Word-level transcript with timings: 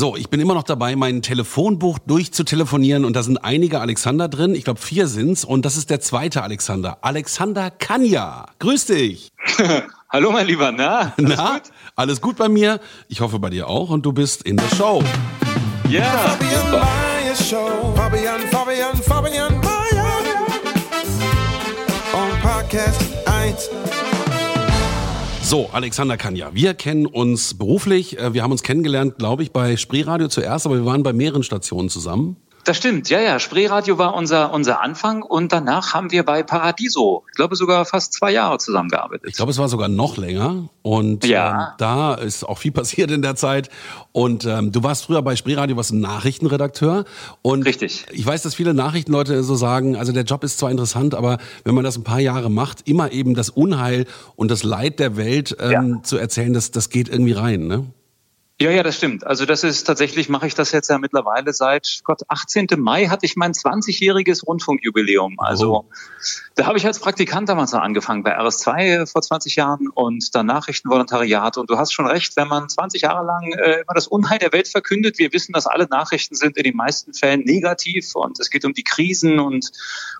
So, 0.00 0.16
ich 0.16 0.30
bin 0.30 0.40
immer 0.40 0.54
noch 0.54 0.62
dabei, 0.62 0.96
mein 0.96 1.20
Telefonbuch 1.20 1.98
durchzutelefonieren 1.98 3.04
und 3.04 3.14
da 3.14 3.22
sind 3.22 3.36
einige 3.44 3.82
Alexander 3.82 4.28
drin. 4.28 4.54
Ich 4.54 4.64
glaube, 4.64 4.80
vier 4.80 5.06
sind's 5.06 5.44
und 5.44 5.66
das 5.66 5.76
ist 5.76 5.90
der 5.90 6.00
zweite 6.00 6.42
Alexander. 6.42 6.96
Alexander 7.02 7.70
Kanja. 7.70 8.46
Grüß 8.60 8.86
dich. 8.86 9.30
Hallo, 10.08 10.32
mein 10.32 10.46
Lieber, 10.46 10.72
na? 10.72 11.12
Alles 11.18 11.36
Na, 11.36 11.52
gut? 11.52 11.62
Alles 11.96 12.20
gut 12.22 12.38
bei 12.38 12.48
mir. 12.48 12.80
Ich 13.08 13.20
hoffe 13.20 13.38
bei 13.38 13.50
dir 13.50 13.68
auch 13.68 13.90
und 13.90 14.06
du 14.06 14.14
bist 14.14 14.42
in 14.44 14.56
der 14.56 14.74
Show. 14.74 15.04
Ja, 15.90 16.04
Fabian 16.04 16.66
super. 16.70 16.88
Show. 17.50 17.94
Fabian, 17.94 18.40
Fabian, 18.50 18.96
Fabian 19.02 19.60
Meyer. 19.60 20.22
On 22.14 22.40
Podcast 22.40 23.02
1. 23.26 23.68
So, 25.50 25.68
Alexander 25.72 26.16
Kanja, 26.16 26.50
wir 26.54 26.74
kennen 26.74 27.06
uns 27.06 27.54
beruflich. 27.54 28.16
Äh, 28.20 28.34
Wir 28.34 28.44
haben 28.44 28.52
uns 28.52 28.62
kennengelernt, 28.62 29.18
glaube 29.18 29.42
ich, 29.42 29.50
bei 29.50 29.76
Spreeradio 29.76 30.28
zuerst, 30.28 30.64
aber 30.64 30.76
wir 30.76 30.86
waren 30.86 31.02
bei 31.02 31.12
mehreren 31.12 31.42
Stationen 31.42 31.88
zusammen. 31.88 32.36
Das 32.64 32.76
stimmt, 32.76 33.08
ja, 33.08 33.20
ja. 33.20 33.38
Spreeradio 33.38 33.96
war 33.98 34.14
unser, 34.14 34.52
unser 34.52 34.80
Anfang 34.82 35.22
und 35.22 35.52
danach 35.52 35.94
haben 35.94 36.10
wir 36.12 36.24
bei 36.24 36.42
Paradiso, 36.42 37.24
ich 37.30 37.36
glaube 37.36 37.56
sogar 37.56 37.84
fast 37.84 38.12
zwei 38.12 38.32
Jahre 38.32 38.58
zusammengearbeitet. 38.58 39.26
Ich 39.28 39.36
glaube, 39.36 39.50
es 39.52 39.58
war 39.58 39.68
sogar 39.68 39.88
noch 39.88 40.16
länger. 40.16 40.68
Und 40.82 41.24
Ja. 41.24 41.50
ähm, 41.50 41.66
da 41.78 42.14
ist 42.14 42.44
auch 42.44 42.58
viel 42.58 42.72
passiert 42.72 43.10
in 43.10 43.22
der 43.22 43.36
Zeit. 43.36 43.70
Und 44.12 44.44
ähm, 44.44 44.72
du 44.72 44.82
warst 44.82 45.04
früher 45.06 45.22
bei 45.22 45.36
Spreeradio, 45.36 45.76
warst 45.76 45.92
ein 45.92 46.00
Nachrichtenredakteur. 46.00 47.04
Und 47.42 47.62
Richtig. 47.64 48.06
Ich 48.12 48.26
weiß, 48.26 48.42
dass 48.42 48.54
viele 48.54 48.74
Nachrichtenleute 48.74 49.42
so 49.42 49.54
sagen, 49.54 49.96
also 49.96 50.12
der 50.12 50.24
Job 50.24 50.44
ist 50.44 50.58
zwar 50.58 50.70
interessant, 50.70 51.14
aber 51.14 51.38
wenn 51.64 51.74
man 51.74 51.84
das 51.84 51.96
ein 51.96 52.04
paar 52.04 52.20
Jahre 52.20 52.50
macht, 52.50 52.86
immer 52.88 53.12
eben 53.12 53.34
das 53.34 53.50
Unheil 53.50 54.06
und 54.36 54.50
das 54.50 54.62
Leid 54.64 54.98
der 54.98 55.16
Welt 55.16 55.56
ähm, 55.60 56.00
zu 56.02 56.16
erzählen, 56.16 56.52
das, 56.52 56.70
das 56.70 56.90
geht 56.90 57.08
irgendwie 57.08 57.32
rein, 57.32 57.66
ne? 57.66 57.86
Ja, 58.62 58.70
ja, 58.70 58.82
das 58.82 58.96
stimmt. 58.96 59.26
Also 59.26 59.46
das 59.46 59.64
ist 59.64 59.84
tatsächlich, 59.84 60.28
mache 60.28 60.46
ich 60.46 60.54
das 60.54 60.70
jetzt 60.70 60.90
ja 60.90 60.98
mittlerweile 60.98 61.54
seit 61.54 62.00
Gott, 62.04 62.20
18. 62.28 62.66
Mai 62.76 63.06
hatte 63.06 63.24
ich 63.24 63.34
mein 63.34 63.52
20-jähriges 63.52 64.44
Rundfunkjubiläum. 64.46 65.40
Also 65.40 65.76
Oh. 65.78 65.84
da 66.56 66.66
habe 66.66 66.76
ich 66.76 66.84
als 66.84 66.98
Praktikant 66.98 67.48
damals 67.48 67.72
noch 67.72 67.80
angefangen 67.80 68.22
bei 68.22 68.38
RS2 68.38 69.10
vor 69.10 69.22
20 69.22 69.56
Jahren 69.56 69.88
und 69.88 70.34
dann 70.34 70.44
Nachrichtenvolontariat. 70.44 71.56
Und 71.56 71.70
du 71.70 71.78
hast 71.78 71.92
schon 71.94 72.06
recht, 72.06 72.36
wenn 72.36 72.48
man 72.48 72.68
20 72.68 73.00
Jahre 73.00 73.24
lang 73.24 73.50
äh, 73.52 73.80
immer 73.80 73.94
das 73.94 74.06
Unheil 74.06 74.38
der 74.38 74.52
Welt 74.52 74.68
verkündet, 74.68 75.18
wir 75.18 75.32
wissen, 75.32 75.54
dass 75.54 75.66
alle 75.66 75.86
Nachrichten 75.86 76.34
sind 76.34 76.58
in 76.58 76.64
den 76.64 76.76
meisten 76.76 77.14
Fällen 77.14 77.40
negativ 77.40 78.14
und 78.14 78.38
es 78.40 78.50
geht 78.50 78.66
um 78.66 78.74
die 78.74 78.84
Krisen 78.84 79.38
und, 79.38 79.70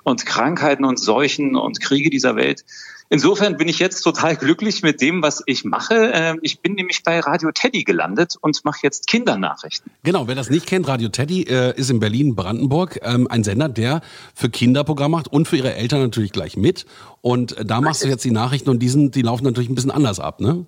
und 0.03 0.25
Krankheiten 0.25 0.87
und 0.87 0.99
Seuchen 0.99 1.57
und 1.57 1.83
Kriege 1.83 2.09
dieser 2.09 2.37
Welt. 2.37 2.65
Insofern 3.13 3.57
bin 3.57 3.69
ich 3.69 3.81
jetzt 3.81 4.03
total 4.03 4.37
glücklich 4.37 4.85
mit 4.85 5.01
dem, 5.01 5.21
was 5.21 5.43
ich 5.47 5.65
mache. 5.65 6.13
Ähm, 6.15 6.39
Ich 6.43 6.61
bin 6.61 6.75
nämlich 6.75 7.03
bei 7.03 7.19
Radio 7.19 7.51
Teddy 7.53 7.83
gelandet 7.83 8.37
und 8.41 8.65
mache 8.65 8.79
jetzt 8.85 9.09
Kindernachrichten. 9.09 9.91
Genau, 10.05 10.29
wer 10.29 10.37
das 10.37 10.49
nicht 10.49 10.67
kennt, 10.67 10.87
Radio 10.87 11.09
Teddy 11.09 11.43
äh, 11.43 11.77
ist 11.77 11.91
in 11.91 11.99
Berlin-Brandenburg 11.99 13.01
ähm, 13.03 13.27
ein 13.29 13.43
Sender, 13.43 13.69
der 13.69 14.01
für 14.33 14.49
Kinder 14.49 14.85
Programm 14.85 15.11
macht 15.11 15.27
und 15.27 15.49
für 15.49 15.57
ihre 15.57 15.75
Eltern 15.75 16.03
natürlich 16.03 16.31
gleich 16.31 16.57
mit. 16.57 16.87
Und 17.21 17.59
äh, 17.59 17.65
da 17.65 17.81
machst 17.81 18.05
du 18.05 18.09
jetzt 18.09 18.25
die 18.25 18.31
Nachrichten 18.31 18.71
und 18.71 18.79
die, 18.79 18.89
sind, 18.89 19.17
die 19.17 19.23
laufen 19.23 19.43
natürlich 19.43 19.69
ein 19.69 19.75
bisschen 19.75 19.91
anders 19.91 20.21
ab, 20.21 20.41
ne? 20.41 20.65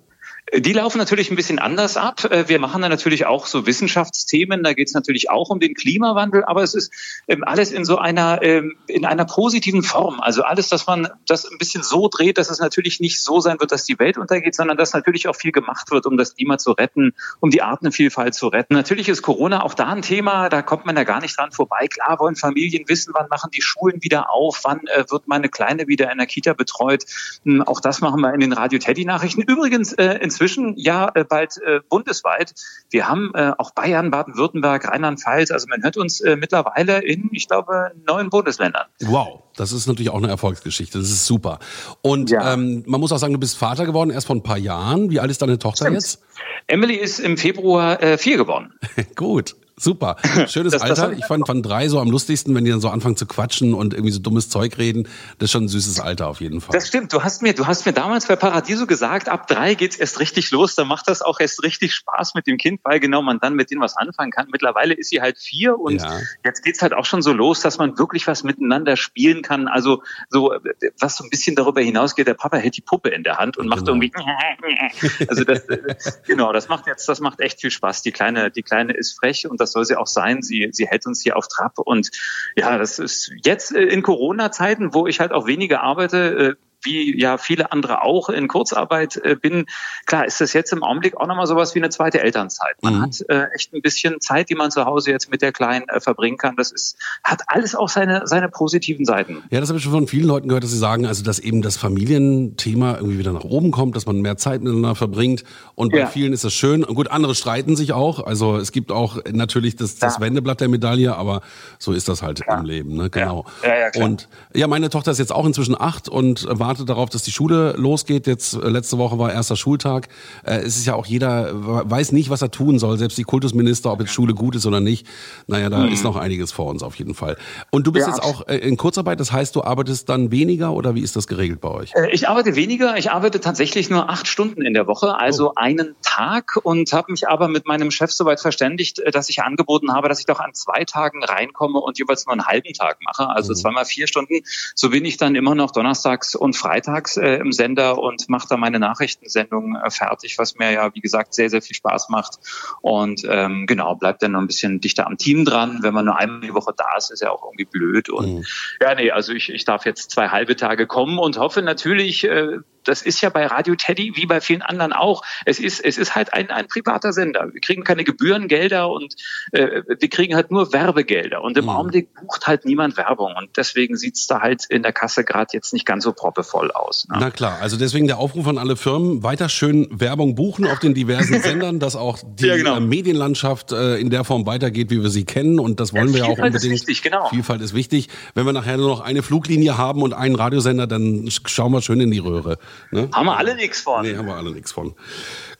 Die 0.55 0.73
laufen 0.73 0.97
natürlich 0.97 1.31
ein 1.31 1.35
bisschen 1.35 1.57
anders 1.57 1.97
ab. 1.97 2.25
Äh, 2.25 2.47
Wir 2.47 2.59
machen 2.59 2.81
da 2.81 2.89
natürlich 2.89 3.25
auch 3.25 3.47
so 3.47 3.65
Wissenschaftsthemen. 3.65 4.61
Da 4.61 4.73
geht 4.73 4.87
es 4.87 4.93
natürlich 4.93 5.29
auch 5.29 5.49
um 5.49 5.59
den 5.59 5.73
Klimawandel, 5.73 6.43
aber 6.43 6.61
es 6.63 6.75
ist 6.75 6.91
ähm, 7.27 7.43
alles 7.43 7.71
in 7.71 7.85
so 7.85 7.97
einer 7.97 8.41
ähm, 8.43 8.75
in 8.87 9.05
einer 9.05 9.25
positiven 9.25 9.83
Form. 9.83 10.19
Also 10.19 10.43
alles, 10.43 10.69
dass 10.69 10.85
man 10.85 11.07
das 11.25 11.45
ein 11.49 11.57
bisschen 11.57 11.81
so 11.81 12.09
dreht, 12.09 12.37
dass 12.37 12.49
es 12.49 12.59
natürlich 12.59 12.99
nicht 12.99 13.23
so 13.23 13.39
sein 13.39 13.59
wird, 13.59 13.71
dass 13.71 13.85
die 13.85 13.97
Welt 13.99 14.17
untergeht, 14.17 14.53
sondern 14.53 14.77
dass 14.77 14.93
natürlich 14.93 15.27
auch 15.27 15.35
viel 15.35 15.51
gemacht 15.51 15.91
wird, 15.91 16.05
um 16.05 16.17
das 16.17 16.35
Klima 16.35 16.57
zu 16.57 16.71
retten, 16.71 17.13
um 17.39 17.49
die 17.49 17.61
Artenvielfalt 17.61 18.35
zu 18.35 18.47
retten. 18.47 18.73
Natürlich 18.73 19.09
ist 19.09 19.21
Corona 19.21 19.63
auch 19.63 19.73
da 19.73 19.87
ein 19.87 20.01
Thema. 20.01 20.49
Da 20.49 20.61
kommt 20.61 20.85
man 20.85 20.95
ja 20.95 21.03
gar 21.03 21.21
nicht 21.21 21.37
dran 21.37 21.51
vorbei. 21.51 21.87
Klar 21.89 22.19
wollen 22.19 22.35
Familien 22.35 22.83
wissen, 22.87 23.13
wann 23.15 23.27
machen 23.29 23.49
die 23.51 23.61
Schulen 23.61 24.03
wieder 24.03 24.31
auf, 24.31 24.59
wann 24.63 24.81
äh, 24.87 25.05
wird 25.09 25.27
meine 25.27 25.49
Kleine 25.49 25.87
wieder 25.87 26.11
in 26.11 26.17
der 26.17 26.27
Kita 26.27 26.53
betreut. 26.53 27.05
Hm, 27.43 27.61
Auch 27.63 27.79
das 27.79 28.01
machen 28.01 28.21
wir 28.21 28.33
in 28.33 28.39
den 28.41 28.53
Radio 28.53 28.77
Teddy 28.77 29.05
Nachrichten. 29.05 29.41
Übrigens 29.41 29.93
äh, 29.93 30.12
inzwischen 30.21 30.73
ja 30.77 31.09
äh, 31.15 31.23
bald 31.23 31.57
äh, 31.65 31.79
bundesweit. 31.89 32.53
Wir 32.89 33.07
haben 33.07 33.31
äh, 33.35 33.51
auch 33.57 33.71
Bayern, 33.71 34.11
Baden-Württemberg, 34.11 34.87
Rheinland-Pfalz. 34.87 35.51
Also 35.51 35.67
man 35.69 35.83
hört 35.83 35.97
uns 35.97 36.21
äh, 36.21 36.35
mittlerweile 36.35 37.03
in, 37.03 37.29
ich 37.31 37.47
glaube, 37.47 37.91
neun 38.07 38.29
Bundesländern. 38.29 38.85
Wow, 39.01 39.43
das 39.55 39.71
ist 39.71 39.87
natürlich 39.87 40.09
auch 40.09 40.17
eine 40.17 40.29
Erfolgsgeschichte. 40.29 40.97
Das 40.99 41.09
ist 41.09 41.25
super. 41.25 41.59
Und 42.01 42.29
Ja. 42.29 42.53
ähm, 42.53 42.83
man 42.87 42.99
muss 42.99 43.11
auch 43.11 43.17
sagen, 43.17 43.33
du 43.33 43.39
bist 43.39 43.57
Vater 43.57 43.85
geworden 43.85 44.09
erst 44.09 44.27
vor 44.27 44.35
ein 44.35 44.43
paar 44.43 44.57
Jahren. 44.57 45.09
Wie 45.09 45.19
alt 45.19 45.31
ist 45.31 45.41
deine 45.41 45.59
Tochter 45.59 45.91
jetzt? 45.91 46.21
Emily 46.67 46.95
ist 46.95 47.19
im 47.19 47.37
Februar 47.37 48.01
äh, 48.01 48.17
vier 48.17 48.37
geworden. 48.37 48.73
Gut. 49.15 49.55
Super. 49.75 50.17
Schönes 50.47 50.71
Das- 50.73 50.81
das 50.81 50.83
Alter. 50.83 51.01
hab 51.03 51.11
ich 51.13 51.25
fand, 51.25 51.47
fand 51.47 51.65
drei 51.65 51.87
so 51.89 51.99
am 51.99 52.09
lustigsten, 52.11 52.53
wenn 52.55 52.63
die 52.63 52.71
dann 52.71 52.79
so 52.81 52.89
anfangen 52.89 53.17
zu 53.17 53.25
quatschen 53.25 53.73
und 53.73 53.93
irgendwie 53.93 54.11
so 54.11 54.19
dummes 54.19 54.49
Zeug 54.49 54.77
reden. 54.77 55.07
Das 55.39 55.47
ist 55.47 55.51
schon 55.51 55.63
ein 55.65 55.67
süßes 55.67 55.99
Alter 55.99 56.27
auf 56.27 56.41
jeden 56.41 56.61
Fall. 56.61 56.73
Das 56.73 56.87
stimmt. 56.87 57.11
Du 57.11 57.23
hast 57.23 57.41
mir, 57.41 57.53
du 57.53 57.65
hast 57.65 57.85
mir 57.85 57.93
damals 57.93 58.27
bei 58.27 58.35
Paradiso 58.35 58.85
gesagt, 58.85 59.29
ab 59.29 59.47
drei 59.47 59.73
geht's 59.73 59.95
erst 59.95 60.19
richtig 60.19 60.51
los. 60.51 60.75
Da 60.75 60.85
macht 60.85 61.07
das 61.07 61.21
auch 61.21 61.39
erst 61.39 61.63
richtig 61.63 61.95
Spaß 61.95 62.35
mit 62.35 62.45
dem 62.47 62.57
Kind, 62.57 62.81
weil 62.83 62.99
genau 62.99 63.21
man 63.23 63.39
dann 63.39 63.55
mit 63.55 63.71
denen 63.71 63.81
was 63.81 63.97
anfangen 63.97 64.31
kann. 64.31 64.47
Mittlerweile 64.51 64.93
ist 64.93 65.09
sie 65.09 65.21
halt 65.21 65.37
vier 65.39 65.79
und 65.79 66.01
Ja. 66.01 66.19
jetzt 66.45 66.63
geht's 66.63 66.81
halt 66.81 66.93
auch 66.93 67.05
schon 67.05 67.21
so 67.23 67.33
los, 67.33 67.61
dass 67.61 67.77
man 67.79 67.97
wirklich 67.97 68.27
was 68.27 68.43
miteinander 68.43 68.95
spielen 68.95 69.41
kann. 69.41 69.67
Also 69.67 70.03
so, 70.29 70.53
was 70.99 71.17
so 71.17 71.23
ein 71.23 71.29
bisschen 71.31 71.55
darüber 71.55 71.81
hinausgeht, 71.81 72.27
der 72.27 72.35
Papa 72.35 72.57
hält 72.57 72.77
die 72.77 72.81
Puppe 72.81 73.09
in 73.09 73.23
der 73.23 73.37
Hand 73.37 73.57
und 73.57 73.67
macht 73.67 73.85
Genau. 73.85 73.99
irgendwie, 74.01 74.11
also 75.29 75.43
das, 75.43 75.59
äh, 75.69 75.95
genau, 76.27 76.53
das 76.53 76.69
macht 76.69 76.87
jetzt, 76.87 77.07
das 77.09 77.19
macht 77.19 77.39
echt 77.39 77.59
viel 77.61 77.71
Spaß. 77.71 78.01
Die 78.03 78.11
kleine, 78.11 78.51
die 78.51 78.61
kleine 78.63 78.93
ist 78.93 79.13
frech 79.17 79.47
und 79.49 79.59
das 79.63 79.71
soll 79.71 79.85
sie 79.85 79.95
auch 79.95 80.07
sein. 80.07 80.41
Sie, 80.41 80.69
sie 80.71 80.87
hält 80.87 81.05
uns 81.05 81.21
hier 81.23 81.37
auf 81.37 81.47
Trab 81.47 81.79
und 81.79 82.11
ja, 82.55 82.77
das 82.77 82.99
ist 82.99 83.31
jetzt 83.43 83.73
äh, 83.73 83.83
in 83.83 84.03
Corona-Zeiten, 84.03 84.93
wo 84.93 85.07
ich 85.07 85.19
halt 85.19 85.31
auch 85.31 85.47
weniger 85.47 85.81
arbeite, 85.81 86.17
äh, 86.17 86.55
wie 86.83 87.19
ja 87.19 87.37
viele 87.37 87.71
andere 87.71 88.03
auch 88.03 88.29
in 88.29 88.47
Kurzarbeit 88.47 89.17
äh, 89.17 89.35
bin. 89.35 89.65
Klar, 90.05 90.25
ist 90.25 90.41
das 90.41 90.53
jetzt 90.53 90.71
im 90.73 90.83
Augenblick 90.83 91.17
auch 91.17 91.27
nochmal 91.27 91.47
sowas 91.47 91.75
wie 91.75 91.79
eine 91.79 91.89
zweite 91.89 92.21
Elternzeit. 92.21 92.75
Man 92.81 92.95
Mhm. 92.97 93.01
hat 93.03 93.21
äh, 93.29 93.45
echt 93.55 93.73
ein 93.73 93.81
bisschen 93.81 94.19
Zeit, 94.21 94.49
die 94.49 94.55
man 94.55 94.71
zu 94.71 94.85
Hause 94.85 95.11
jetzt 95.11 95.29
mit 95.31 95.41
der 95.41 95.51
Kleinen 95.51 95.87
äh, 95.89 95.99
verbringen 95.99 96.37
kann. 96.37 96.55
Das 96.55 96.71
ist, 96.71 96.97
hat 97.23 97.41
alles 97.47 97.75
auch 97.75 97.89
seine, 97.89 98.27
seine 98.27 98.49
positiven 98.49 99.05
Seiten. 99.05 99.43
Ja, 99.49 99.59
das 99.59 99.69
habe 99.69 99.77
ich 99.77 99.83
schon 99.83 99.93
von 99.93 100.07
vielen 100.07 100.27
Leuten 100.27 100.47
gehört, 100.47 100.63
dass 100.63 100.71
sie 100.71 100.77
sagen, 100.77 101.05
also 101.05 101.23
dass 101.23 101.39
eben 101.39 101.61
das 101.61 101.77
Familienthema 101.77 102.95
irgendwie 102.97 103.19
wieder 103.19 103.33
nach 103.33 103.43
oben 103.43 103.71
kommt, 103.71 103.95
dass 103.95 104.05
man 104.05 104.21
mehr 104.21 104.37
Zeit 104.37 104.61
miteinander 104.61 104.95
verbringt. 104.95 105.43
Und 105.75 105.91
bei 105.91 105.99
Ja. 105.99 106.07
vielen 106.07 106.33
ist 106.33 106.43
das 106.43 106.53
schön. 106.53 106.83
Und 106.83 106.95
gut, 106.95 107.09
andere 107.09 107.35
streiten 107.35 107.75
sich 107.75 107.93
auch. 107.93 108.25
Also 108.25 108.57
es 108.57 108.71
gibt 108.71 108.91
auch 108.91 109.17
natürlich 109.31 109.75
das, 109.75 109.95
das 109.97 110.15
Ja. 110.15 110.21
Wendeblatt 110.21 110.61
der 110.61 110.69
Medaille, 110.69 111.15
aber 111.15 111.41
so 111.79 111.91
ist 111.93 112.07
das 112.09 112.21
halt 112.21 112.41
im 112.47 112.65
Leben. 112.65 112.95
Ne? 112.95 113.09
Genau. 113.09 113.45
Ja, 113.63 113.75
ja, 113.77 113.89
klar. 113.89 114.05
und 114.05 114.27
ja, 114.53 114.67
meine 114.67 114.89
Tochter 114.89 115.11
ist 115.11 115.19
jetzt 115.19 115.31
auch 115.31 115.45
inzwischen 115.45 115.79
acht 115.79 116.09
und 116.09 116.43
äh, 116.43 116.59
wartet 116.73 116.89
darauf, 116.89 117.09
dass 117.09 117.23
die 117.23 117.31
Schule 117.31 117.73
losgeht. 117.77 118.27
Jetzt 118.27 118.53
äh, 118.53 118.69
letzte 118.69 118.97
Woche 118.97 119.17
war 119.17 119.31
erster 119.31 119.55
Schultag. 119.55 120.07
Äh, 120.43 120.57
es 120.57 120.77
ist 120.77 120.85
ja 120.85 120.95
auch 120.95 121.05
jeder 121.05 121.51
weiß 121.53 122.11
nicht, 122.11 122.29
was 122.29 122.41
er 122.41 122.51
tun 122.51 122.79
soll. 122.79 122.97
Selbst 122.97 123.17
die 123.17 123.23
Kultusminister, 123.23 123.91
ob 123.91 124.01
jetzt 124.01 124.11
Schule 124.11 124.33
gut 124.33 124.55
ist 124.55 124.65
oder 124.65 124.79
nicht. 124.79 125.07
Naja, 125.47 125.69
da 125.69 125.85
ist 125.85 126.03
noch 126.03 126.15
einiges 126.15 126.51
vor 126.51 126.67
uns 126.67 126.83
auf 126.83 126.95
jeden 126.95 127.13
Fall. 127.15 127.37
Und 127.71 127.87
du 127.87 127.91
bist 127.91 128.03
Mhm. 128.03 128.11
Ja, 128.11 128.15
jetzt 128.15 128.23
auch 128.23 128.47
äh, 128.47 128.57
in 128.57 128.77
Kurzarbeit, 128.77 129.19
das 129.19 129.31
heißt, 129.31 129.55
du 129.55 129.63
arbeitest 129.63 130.09
dann 130.09 130.31
weniger 130.31 130.73
oder 130.73 130.95
wie 130.95 131.01
ist 131.01 131.15
das 131.15 131.27
geregelt 131.27 131.61
bei 131.61 131.69
euch? 131.69 131.93
Ich 132.11 132.27
arbeite 132.27 132.55
weniger. 132.55 132.97
Ich 132.97 133.11
arbeite 133.11 133.39
tatsächlich 133.39 133.89
nur 133.89 134.09
acht 134.09 134.27
Stunden 134.27 134.61
in 134.61 134.73
der 134.73 134.87
Woche, 134.87 135.17
also 135.17 135.53
einen 135.55 135.95
Tag 136.01 136.59
und 136.63 136.91
habe 136.93 137.11
mich 137.11 137.27
aber 137.27 137.47
mit 137.47 137.65
meinem 137.65 137.91
Chef 137.91 138.11
soweit 138.11 138.39
verständigt, 138.39 139.01
dass 139.11 139.29
ich 139.29 139.41
angeboten 139.41 139.93
habe, 139.93 140.09
dass 140.09 140.19
ich 140.19 140.25
doch 140.25 140.39
an 140.39 140.53
zwei 140.53 140.83
Tagen 140.85 141.23
reinkomme 141.23 141.79
und 141.79 141.97
jeweils 141.97 142.25
nur 142.25 142.33
einen 142.33 142.45
halben 142.45 142.73
Tag 142.73 142.97
mache, 143.01 143.29
also 143.29 143.53
zweimal 143.53 143.85
vier 143.85 144.07
Stunden. 144.07 144.41
So 144.75 144.89
bin 144.89 145.05
ich 145.05 145.17
dann 145.17 145.35
immer 145.35 145.55
noch 145.55 145.71
donnerstags 145.71 146.35
und 146.35 146.55
freitags 146.63 147.17
äh, 147.17 147.35
im 147.35 147.51
Sender 147.51 147.97
und 147.99 148.29
mache 148.29 148.47
da 148.49 148.57
meine 148.57 148.79
Nachrichtensendung 148.79 149.75
äh, 149.75 149.89
fertig, 149.89 150.37
was 150.37 150.55
mir 150.55 150.71
ja, 150.71 150.93
wie 150.95 151.01
gesagt, 151.01 151.33
sehr, 151.33 151.49
sehr 151.49 151.61
viel 151.61 151.75
Spaß 151.75 152.09
macht. 152.09 152.39
Und 152.81 153.23
ähm, 153.29 153.65
genau, 153.67 153.95
bleibt 153.95 154.23
dann 154.23 154.31
noch 154.31 154.39
ein 154.39 154.47
bisschen 154.47 154.79
dichter 154.79 155.07
am 155.07 155.17
Team 155.17 155.45
dran. 155.45 155.79
Wenn 155.81 155.93
man 155.93 156.05
nur 156.05 156.17
einmal 156.17 156.41
die 156.41 156.53
Woche 156.53 156.73
da 156.75 156.97
ist, 156.97 157.11
ist 157.11 157.21
ja 157.21 157.31
auch 157.31 157.43
irgendwie 157.43 157.65
blöd. 157.65 158.09
Und 158.09 158.45
ja, 158.81 158.95
nee, 158.95 159.11
also 159.11 159.33
ich, 159.33 159.49
ich 159.49 159.65
darf 159.65 159.85
jetzt 159.85 160.11
zwei 160.11 160.29
halbe 160.29 160.55
Tage 160.55 160.87
kommen 160.87 161.19
und 161.19 161.37
hoffe 161.37 161.61
natürlich, 161.61 162.23
äh, 162.23 162.59
das 162.83 163.01
ist 163.01 163.21
ja 163.21 163.29
bei 163.29 163.45
Radio 163.45 163.75
Teddy 163.75 164.13
wie 164.15 164.25
bei 164.25 164.41
vielen 164.41 164.61
anderen 164.61 164.93
auch. 164.93 165.23
Es 165.45 165.59
ist, 165.59 165.83
es 165.83 165.97
ist 165.97 166.15
halt 166.15 166.33
ein, 166.33 166.49
ein 166.49 166.67
privater 166.67 167.13
Sender. 167.13 167.49
Wir 167.51 167.61
kriegen 167.61 167.83
keine 167.83 168.03
Gebührengelder 168.03 168.89
und 168.89 169.15
äh, 169.51 169.81
wir 169.87 170.09
kriegen 170.09 170.35
halt 170.35 170.51
nur 170.51 170.73
Werbegelder. 170.73 171.41
Und 171.41 171.57
im 171.57 171.65
mhm. 171.65 171.69
Augenblick 171.69 172.13
bucht 172.13 172.47
halt 172.47 172.65
niemand 172.65 172.97
Werbung. 172.97 173.33
Und 173.37 173.57
deswegen 173.57 173.95
sieht's 173.95 174.27
da 174.27 174.41
halt 174.41 174.65
in 174.69 174.83
der 174.83 174.93
Kasse 174.93 175.23
gerade 175.23 175.49
jetzt 175.53 175.73
nicht 175.73 175.85
ganz 175.85 176.03
so 176.03 176.13
proppevoll 176.13 176.71
aus. 176.71 177.07
Ne? 177.09 177.17
Na 177.19 177.31
klar, 177.31 177.59
also 177.61 177.77
deswegen 177.77 178.07
der 178.07 178.17
Aufruf 178.17 178.47
an 178.47 178.57
alle 178.57 178.75
Firmen, 178.75 179.23
weiter 179.23 179.49
schön 179.49 179.87
Werbung 179.91 180.35
buchen 180.35 180.65
auf 180.65 180.79
den 180.79 180.93
diversen 180.93 181.41
Sendern, 181.41 181.79
dass 181.79 181.95
auch 181.95 182.19
die 182.23 182.47
ja, 182.47 182.57
genau. 182.57 182.79
Medienlandschaft 182.79 183.71
äh, 183.71 183.97
in 183.97 184.09
der 184.09 184.23
Form 184.23 184.45
weitergeht, 184.45 184.89
wie 184.89 185.01
wir 185.01 185.09
sie 185.09 185.25
kennen. 185.25 185.59
Und 185.59 185.79
das 185.79 185.93
wollen 185.93 186.09
ja, 186.09 186.13
wir 186.13 186.19
ja 186.19 186.25
auch 186.25 186.37
unbedingt. 186.37 186.55
Ist 186.55 186.87
wichtig, 186.87 187.01
genau. 187.01 187.27
Vielfalt 187.29 187.61
ist 187.61 187.73
wichtig. 187.73 188.09
Wenn 188.35 188.45
wir 188.45 188.53
nachher 188.53 188.77
nur 188.77 188.89
noch 188.89 189.01
eine 189.01 189.23
Fluglinie 189.23 189.77
haben 189.77 190.01
und 190.01 190.13
einen 190.13 190.35
Radiosender, 190.35 190.87
dann 190.87 191.29
schauen 191.45 191.71
wir 191.71 191.81
schön 191.81 192.01
in 192.01 192.11
die 192.11 192.19
Röhre. 192.19 192.57
Ne? 192.91 193.09
Haben 193.13 193.25
wir 193.25 193.37
alle 193.37 193.55
nichts 193.55 193.81
von. 193.81 194.03
Nee, 194.03 194.15
haben 194.15 194.27
wir 194.27 194.35
alle 194.35 194.51
nichts 194.51 194.71
von. 194.71 194.95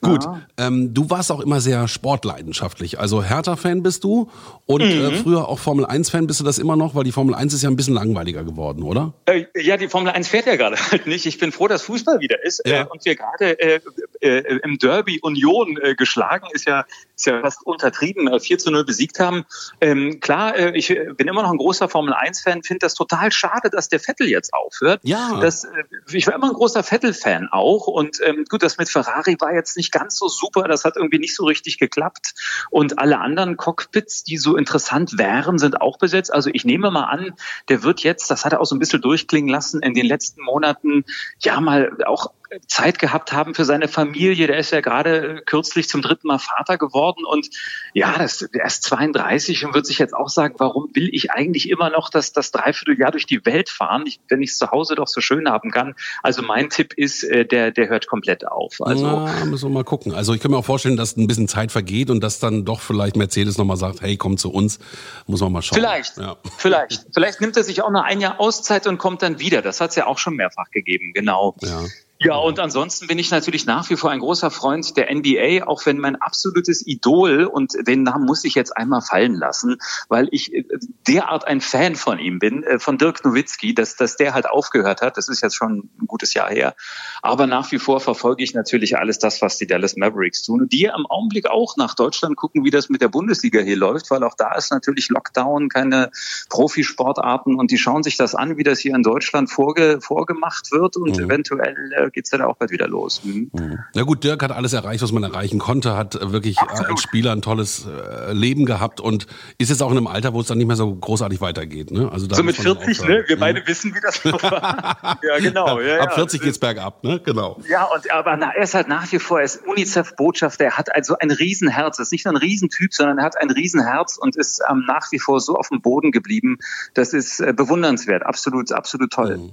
Gut, 0.00 0.24
ähm, 0.58 0.92
du 0.92 1.08
warst 1.08 1.32
auch 1.32 1.40
immer 1.40 1.60
sehr 1.60 1.88
sportleidenschaftlich. 1.88 2.98
Also 3.00 3.22
Hertha-Fan 3.22 3.82
bist 3.82 4.04
du 4.04 4.30
und 4.66 4.82
äh, 4.82 4.94
mhm. 4.94 5.14
äh, 5.14 5.16
früher 5.16 5.48
auch 5.48 5.58
Formel-1-Fan 5.58 6.26
bist 6.26 6.40
du 6.40 6.44
das 6.44 6.58
immer 6.58 6.76
noch, 6.76 6.94
weil 6.94 7.04
die 7.04 7.12
Formel 7.12 7.34
1 7.34 7.54
ist 7.54 7.62
ja 7.62 7.70
ein 7.70 7.76
bisschen 7.76 7.94
langweiliger 7.94 8.44
geworden, 8.44 8.82
oder? 8.82 9.14
Äh, 9.24 9.46
ja, 9.56 9.76
die 9.76 9.88
Formel 9.88 10.12
1 10.12 10.28
fährt 10.28 10.46
ja 10.46 10.56
gerade 10.56 10.76
halt 10.90 11.06
nicht. 11.06 11.26
Ich 11.26 11.38
bin 11.38 11.52
froh, 11.52 11.68
dass 11.68 11.82
Fußball 11.82 12.20
wieder 12.20 12.44
ist 12.44 12.62
ja. 12.66 12.82
äh, 12.82 12.86
und 12.86 13.04
wir 13.04 13.16
gerade 13.16 13.58
äh, 13.58 13.80
äh, 14.20 14.58
im 14.62 14.78
Derby 14.78 15.20
Union 15.20 15.78
äh, 15.80 15.94
geschlagen, 15.94 16.46
ist 16.52 16.66
ja, 16.66 16.84
ist 17.16 17.26
ja 17.26 17.40
fast 17.40 17.64
untertrieben, 17.66 18.28
äh, 18.28 18.40
4 18.40 18.58
zu 18.58 18.70
0 18.70 18.84
besiegt 18.84 19.20
haben. 19.20 19.44
Ähm, 19.80 20.20
klar, 20.20 20.56
äh, 20.56 20.76
ich 20.76 20.88
bin 20.88 21.28
immer 21.28 21.42
noch 21.42 21.50
ein 21.50 21.58
großer 21.58 21.88
Formel 21.88 22.12
1-Fan, 22.12 22.62
finde 22.62 22.80
das 22.80 22.94
total 22.94 23.32
schade, 23.32 23.70
dass 23.70 23.88
der 23.88 24.00
Vettel 24.00 24.28
jetzt 24.28 24.52
aufhört. 24.52 25.00
Ja. 25.02 25.38
Das, 25.40 25.64
äh, 25.64 25.68
ich 26.12 26.26
war 26.26 26.34
immer 26.34 26.48
ein 26.48 26.54
großer 26.54 26.82
Vettel-Fan 27.04 27.48
auch 27.50 27.86
und 27.86 28.18
ähm, 28.24 28.44
gut, 28.48 28.62
das 28.62 28.78
mit 28.78 28.88
Ferrari 28.88 29.36
war 29.38 29.54
jetzt 29.54 29.76
nicht 29.76 29.92
ganz 29.92 30.16
so 30.16 30.28
super, 30.28 30.66
das 30.68 30.84
hat 30.84 30.96
irgendwie 30.96 31.18
nicht 31.18 31.34
so 31.34 31.44
richtig 31.44 31.78
geklappt. 31.78 32.34
Und 32.70 32.98
alle 32.98 33.18
anderen 33.18 33.56
Cockpits, 33.56 34.24
die 34.24 34.36
so 34.36 34.56
interessant 34.56 35.18
wären, 35.18 35.58
sind 35.58 35.80
auch 35.80 35.98
besetzt. 35.98 36.32
Also 36.32 36.50
ich 36.52 36.64
nehme 36.64 36.90
mal 36.90 37.04
an, 37.04 37.34
der 37.68 37.82
wird 37.82 38.00
jetzt, 38.00 38.30
das 38.30 38.44
hat 38.44 38.52
er 38.52 38.60
auch 38.60 38.66
so 38.66 38.74
ein 38.74 38.78
bisschen 38.78 39.02
durchklingen 39.02 39.50
lassen, 39.50 39.82
in 39.82 39.94
den 39.94 40.06
letzten 40.06 40.42
Monaten 40.42 41.04
ja 41.40 41.60
mal 41.60 41.96
auch 42.06 42.32
Zeit 42.66 42.98
gehabt 42.98 43.32
haben 43.32 43.54
für 43.54 43.64
seine 43.64 43.88
Familie. 43.88 44.46
Der 44.46 44.58
ist 44.58 44.70
ja 44.70 44.80
gerade 44.80 45.42
kürzlich 45.46 45.88
zum 45.88 46.02
dritten 46.02 46.28
Mal 46.28 46.38
Vater 46.38 46.78
geworden 46.78 47.24
und 47.24 47.48
ja, 47.92 48.16
das, 48.18 48.46
der 48.52 48.64
ist 48.64 48.82
32 48.84 49.64
und 49.64 49.74
wird 49.74 49.86
sich 49.86 49.98
jetzt 49.98 50.14
auch 50.14 50.28
sagen, 50.28 50.54
warum 50.58 50.90
will 50.94 51.08
ich 51.12 51.30
eigentlich 51.30 51.68
immer 51.70 51.90
noch 51.90 52.10
das, 52.10 52.32
das 52.32 52.50
Dreivierteljahr 52.50 53.10
durch 53.10 53.26
die 53.26 53.44
Welt 53.44 53.68
fahren, 53.68 54.04
wenn 54.28 54.42
ich 54.42 54.50
es 54.50 54.58
zu 54.58 54.70
Hause 54.70 54.94
doch 54.94 55.08
so 55.08 55.20
schön 55.20 55.48
haben 55.48 55.70
kann. 55.70 55.94
Also 56.22 56.42
mein 56.42 56.70
Tipp 56.70 56.94
ist, 56.94 57.24
äh, 57.24 57.44
der, 57.46 57.70
der 57.70 57.88
hört 57.88 58.06
komplett 58.06 58.46
auf. 58.46 58.76
Also 58.80 59.06
ja, 59.06 59.44
müssen 59.44 59.68
wir 59.68 59.74
mal 59.74 59.84
gucken. 59.84 60.12
Also 60.14 60.34
ich 60.34 60.40
kann 60.40 60.50
mir 60.50 60.58
auch 60.58 60.64
vorstellen, 60.64 60.96
dass 60.96 61.16
ein 61.16 61.26
bisschen 61.26 61.48
Zeit 61.48 61.72
vergeht 61.72 62.10
und 62.10 62.22
dass 62.22 62.38
dann 62.38 62.64
doch 62.64 62.80
vielleicht 62.80 63.16
Mercedes 63.16 63.58
nochmal 63.58 63.76
sagt, 63.76 64.00
hey, 64.02 64.16
komm 64.16 64.36
zu 64.36 64.52
uns, 64.52 64.78
muss 65.26 65.40
man 65.40 65.52
mal 65.52 65.62
schauen. 65.62 65.76
Vielleicht, 65.76 66.18
ja. 66.18 66.36
vielleicht. 66.56 67.06
Vielleicht 67.12 67.40
nimmt 67.40 67.56
er 67.56 67.64
sich 67.64 67.82
auch 67.82 67.90
noch 67.90 68.02
ein 68.02 68.20
Jahr 68.20 68.40
Auszeit 68.40 68.86
und 68.86 68.98
kommt 68.98 69.22
dann 69.22 69.38
wieder. 69.38 69.62
Das 69.62 69.80
hat 69.80 69.90
es 69.90 69.96
ja 69.96 70.06
auch 70.06 70.18
schon 70.18 70.34
mehrfach 70.34 70.70
gegeben, 70.70 71.12
genau. 71.14 71.56
Ja. 71.60 71.82
Ja, 72.20 72.36
und 72.36 72.60
ansonsten 72.60 73.08
bin 73.08 73.18
ich 73.18 73.30
natürlich 73.32 73.66
nach 73.66 73.90
wie 73.90 73.96
vor 73.96 74.10
ein 74.10 74.20
großer 74.20 74.50
Freund 74.50 74.96
der 74.96 75.12
NBA, 75.12 75.66
auch 75.66 75.84
wenn 75.84 75.98
mein 75.98 76.14
absolutes 76.16 76.86
Idol, 76.86 77.44
und 77.44 77.72
den 77.86 78.04
Namen 78.04 78.24
muss 78.24 78.44
ich 78.44 78.54
jetzt 78.54 78.76
einmal 78.76 79.02
fallen 79.02 79.34
lassen, 79.34 79.78
weil 80.08 80.28
ich 80.30 80.54
äh, 80.54 80.64
derart 81.08 81.46
ein 81.46 81.60
Fan 81.60 81.96
von 81.96 82.20
ihm 82.20 82.38
bin, 82.38 82.62
äh, 82.62 82.78
von 82.78 82.98
Dirk 82.98 83.24
Nowitzki, 83.24 83.74
dass, 83.74 83.96
dass 83.96 84.16
der 84.16 84.32
halt 84.32 84.48
aufgehört 84.48 85.02
hat. 85.02 85.16
Das 85.16 85.28
ist 85.28 85.42
jetzt 85.42 85.56
schon 85.56 85.90
ein 86.00 86.06
gutes 86.06 86.34
Jahr 86.34 86.50
her. 86.50 86.76
Aber 87.20 87.48
nach 87.48 87.72
wie 87.72 87.78
vor 87.78 88.00
verfolge 88.00 88.44
ich 88.44 88.54
natürlich 88.54 88.96
alles 88.96 89.18
das, 89.18 89.42
was 89.42 89.58
die 89.58 89.66
Dallas 89.66 89.96
Mavericks 89.96 90.44
tun. 90.44 90.62
Und 90.62 90.72
die 90.72 90.84
im 90.84 91.06
Augenblick 91.06 91.50
auch 91.50 91.76
nach 91.76 91.94
Deutschland 91.94 92.36
gucken, 92.36 92.64
wie 92.64 92.70
das 92.70 92.88
mit 92.88 93.02
der 93.02 93.08
Bundesliga 93.08 93.60
hier 93.60 93.76
läuft, 93.76 94.10
weil 94.10 94.22
auch 94.22 94.34
da 94.36 94.54
ist 94.54 94.70
natürlich 94.70 95.08
Lockdown, 95.08 95.68
keine 95.68 96.10
Profisportarten 96.48 97.56
und 97.56 97.72
die 97.72 97.78
schauen 97.78 98.04
sich 98.04 98.16
das 98.16 98.34
an, 98.36 98.56
wie 98.56 98.62
das 98.62 98.78
hier 98.78 98.94
in 98.94 99.02
Deutschland 99.02 99.50
vorge 99.50 99.98
vorgemacht 100.00 100.70
wird 100.70 100.96
und 100.96 101.16
mhm. 101.16 101.24
eventuell 101.24 101.92
äh, 101.92 102.10
geht's 102.14 102.30
dann 102.30 102.42
auch 102.42 102.56
bald 102.56 102.70
wieder 102.70 102.88
los. 102.88 103.22
Mhm. 103.24 103.50
Na 103.94 104.02
gut, 104.02 104.24
Dirk 104.24 104.42
hat 104.42 104.52
alles 104.52 104.72
erreicht, 104.72 105.02
was 105.02 105.12
man 105.12 105.22
erreichen 105.22 105.58
konnte, 105.58 105.96
hat 105.96 106.18
wirklich 106.32 106.58
Absolut. 106.58 106.92
als 106.92 107.02
Spieler 107.02 107.32
ein 107.32 107.42
tolles 107.42 107.86
äh, 107.86 108.32
Leben 108.32 108.64
gehabt 108.64 109.00
und 109.00 109.26
ist 109.58 109.68
jetzt 109.68 109.82
auch 109.82 109.90
in 109.90 109.98
einem 109.98 110.06
Alter, 110.06 110.32
wo 110.32 110.40
es 110.40 110.46
dann 110.46 110.58
nicht 110.58 110.66
mehr 110.66 110.76
so 110.76 110.94
großartig 110.94 111.40
weitergeht. 111.40 111.90
Ne? 111.90 112.10
Also 112.10 112.26
so 112.30 112.42
mit 112.42 112.56
40, 112.56 113.02
ne? 113.02 113.24
Wir 113.26 113.38
beide 113.38 113.60
mhm. 113.60 113.66
wissen, 113.66 113.94
wie 113.94 114.00
das 114.00 114.24
noch 114.24 114.42
war. 114.42 115.18
ja, 115.22 115.38
genau. 115.38 115.80
Ja, 115.80 116.00
Ab 116.00 116.14
40 116.14 116.40
ja. 116.40 116.46
geht's 116.46 116.58
bergab, 116.58 117.04
ne? 117.04 117.20
Genau. 117.24 117.60
Ja, 117.68 117.84
und 117.84 118.10
aber 118.10 118.36
na, 118.36 118.54
er 118.54 118.62
ist 118.62 118.74
halt 118.74 118.88
nach 118.88 119.10
wie 119.12 119.18
vor, 119.18 119.38
er 119.38 119.44
ist 119.44 119.66
UNICEF-Botschafter, 119.66 120.64
er 120.64 120.78
hat 120.78 120.94
also 120.94 121.16
ein 121.18 121.30
Riesenherz. 121.30 121.98
Er 121.98 122.02
ist 122.02 122.12
nicht 122.12 122.24
nur 122.24 122.34
ein 122.34 122.38
Riesentyp, 122.38 122.94
sondern 122.94 123.18
er 123.18 123.24
hat 123.24 123.36
ein 123.40 123.50
Riesenherz 123.50 124.16
und 124.16 124.36
ist 124.36 124.62
ähm, 124.70 124.84
nach 124.86 125.10
wie 125.12 125.18
vor 125.18 125.40
so 125.40 125.56
auf 125.56 125.68
dem 125.68 125.80
Boden 125.80 126.12
geblieben. 126.12 126.58
Das 126.94 127.12
ist 127.12 127.40
äh, 127.40 127.52
bewundernswert. 127.52 128.24
Absolut, 128.24 128.72
absolut 128.72 129.12
toll. 129.12 129.38
Mhm. 129.38 129.50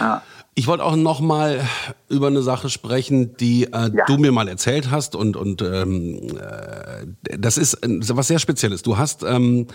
Ja. 0.00 0.22
Ich 0.56 0.68
wollte 0.68 0.84
auch 0.84 0.94
noch 0.94 1.20
mal 1.20 1.68
über 2.08 2.28
eine 2.28 2.42
Sache 2.42 2.70
sprechen, 2.70 3.36
die 3.36 3.64
äh, 3.64 3.90
ja. 3.92 4.04
du 4.06 4.18
mir 4.18 4.30
mal 4.30 4.48
erzählt 4.48 4.90
hast 4.90 5.16
und 5.16 5.36
und 5.36 5.62
ähm, 5.62 6.20
äh, 6.38 7.36
das 7.38 7.58
ist 7.58 7.78
was 7.82 8.28
sehr 8.28 8.38
Spezielles. 8.38 8.82
Du 8.82 8.96
hast 8.96 9.24
ähm, 9.24 9.66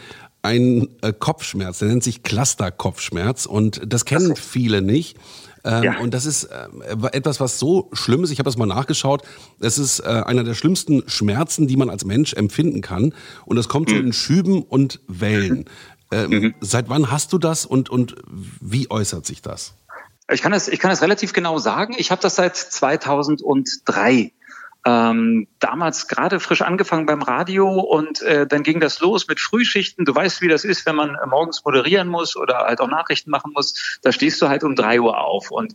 einen 0.42 0.88
äh, 1.02 1.12
Kopfschmerz, 1.12 1.80
der 1.80 1.90
nennt 1.90 2.04
sich 2.04 2.24
Cluster-Kopfschmerz 2.24 3.46
und 3.46 3.82
das 3.86 4.06
kennen 4.06 4.30
das 4.30 4.40
viele 4.40 4.82
nicht. 4.82 5.18
Ähm, 5.66 5.84
ja. 5.84 6.00
Und 6.00 6.14
das 6.14 6.26
ist 6.26 6.46
äh, 6.46 6.68
etwas, 7.12 7.42
was 7.42 7.60
so 7.60 7.90
schlimm 7.92 8.24
ist. 8.24 8.32
Ich 8.32 8.40
habe 8.40 8.48
das 8.48 8.56
mal 8.56 8.66
nachgeschaut. 8.66 9.24
Es 9.60 9.78
ist 9.78 10.00
äh, 10.00 10.04
einer 10.04 10.46
der 10.46 10.54
schlimmsten 10.54 11.04
Schmerzen, 11.08 11.68
die 11.68 11.76
man 11.76 11.90
als 11.90 12.06
Mensch 12.06 12.34
empfinden 12.34 12.82
kann. 12.82 13.14
Und 13.46 13.58
das 13.58 13.68
kommt 13.68 13.90
mhm. 13.90 13.94
so 13.94 14.00
in 14.00 14.14
Schüben 14.14 14.64
und 14.64 15.02
Wellen. 15.08 15.66
Ähm, 16.12 16.30
mhm. 16.30 16.54
Seit 16.62 16.88
wann 16.88 17.12
hast 17.12 17.34
du 17.34 17.38
das 17.38 17.66
und, 17.66 17.90
und 17.90 18.16
wie 18.62 18.90
äußert 18.90 19.26
sich 19.26 19.42
das? 19.42 19.74
Ich 20.32 20.42
kann 20.42 20.52
das, 20.52 20.68
ich 20.68 20.80
kann 20.80 20.92
das 20.92 21.02
relativ 21.02 21.34
genau 21.34 21.58
sagen. 21.58 21.96
Ich 21.98 22.12
habe 22.12 22.22
das 22.22 22.36
seit 22.36 22.56
2003. 22.56 24.32
Ähm, 24.86 25.48
damals 25.60 26.08
gerade 26.08 26.40
frisch 26.40 26.62
angefangen 26.62 27.06
beim 27.06 27.22
Radio 27.22 27.68
und 27.68 28.22
äh, 28.22 28.48
dann 28.48 28.64
ging 28.64 28.80
das 28.80 29.02
los 29.02 29.28
mit 29.28 29.42
Frühschichten. 29.42 30.06
Du 30.06 30.16
weißt, 30.16 30.42
wie 30.42 30.48
das 30.48 30.64
ist, 30.64 30.86
wenn 30.86 30.96
man 30.96 31.18
morgens 31.28 31.66
moderieren 31.66 32.08
muss 32.08 32.38
oder 32.38 32.60
halt 32.60 32.80
auch 32.80 32.88
Nachrichten 32.88 33.30
machen 33.30 33.52
muss. 33.54 34.00
Da 34.02 34.14
stehst 34.14 34.42
du 34.42 34.48
halt 34.48 34.64
um 34.64 34.76
drei 34.76 35.02
Uhr 35.02 35.20
auf 35.20 35.52
und 35.52 35.74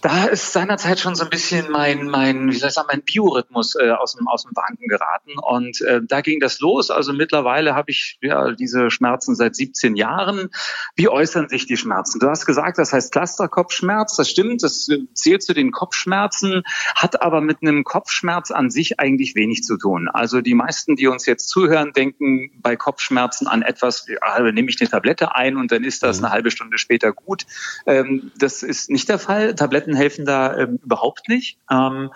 da 0.00 0.26
ist 0.26 0.52
seinerzeit 0.52 1.00
schon 1.00 1.14
so 1.14 1.24
ein 1.24 1.30
bisschen 1.30 1.70
mein, 1.70 2.06
mein, 2.06 2.50
wie 2.50 2.56
soll 2.56 2.68
ich 2.68 2.74
sagen, 2.74 2.88
mein 2.90 3.02
Biorhythmus 3.02 3.74
äh, 3.74 3.90
aus, 3.90 4.14
dem, 4.14 4.28
aus 4.28 4.44
dem 4.44 4.52
Wanken 4.54 4.86
geraten. 4.88 5.32
Und 5.38 5.80
äh, 5.82 6.00
da 6.02 6.20
ging 6.20 6.40
das 6.40 6.60
los. 6.60 6.90
Also 6.90 7.12
mittlerweile 7.12 7.74
habe 7.74 7.90
ich 7.90 8.18
ja 8.22 8.52
diese 8.52 8.90
Schmerzen 8.90 9.34
seit 9.34 9.56
17 9.56 9.96
Jahren. 9.96 10.50
Wie 10.96 11.08
äußern 11.08 11.48
sich 11.48 11.66
die 11.66 11.76
Schmerzen? 11.76 12.20
Du 12.20 12.28
hast 12.28 12.46
gesagt, 12.46 12.78
das 12.78 12.92
heißt 12.92 13.12
Clusterkopfschmerz. 13.12 14.16
Das 14.16 14.30
stimmt, 14.30 14.62
das 14.62 14.88
äh, 14.88 14.98
zählt 15.14 15.42
zu 15.42 15.52
den 15.52 15.72
Kopfschmerzen, 15.72 16.62
hat 16.94 17.20
aber 17.22 17.40
mit 17.40 17.58
einem 17.62 17.84
Kopfschmerz 17.84 18.50
an 18.50 18.70
sich 18.70 19.00
eigentlich 19.00 19.34
wenig 19.34 19.62
zu 19.62 19.76
tun. 19.76 20.08
Also 20.08 20.40
die 20.40 20.54
meisten, 20.54 20.96
die 20.96 21.08
uns 21.08 21.26
jetzt 21.26 21.48
zuhören, 21.48 21.92
denken 21.92 22.50
bei 22.60 22.76
Kopfschmerzen 22.76 23.46
an 23.46 23.62
etwas, 23.62 24.06
ah, 24.20 24.40
nehme 24.40 24.70
ich 24.70 24.80
eine 24.80 24.88
Tablette 24.88 25.34
ein 25.34 25.56
und 25.56 25.72
dann 25.72 25.84
ist 25.84 26.02
das 26.02 26.18
mhm. 26.18 26.26
eine 26.26 26.34
halbe 26.34 26.50
Stunde 26.50 26.78
später 26.78 27.12
gut. 27.12 27.46
Ähm, 27.86 28.30
das 28.36 28.62
ist 28.62 28.90
nicht 28.90 29.08
der 29.08 29.18
Fall. 29.18 29.54
Tabletten 29.54 29.87
Tabletten 29.88 29.96
helfen 29.96 30.24
da 30.24 30.56
ähm, 30.56 30.78
überhaupt 30.82 31.28
nicht. 31.28 31.58
Ähm, 31.70 32.10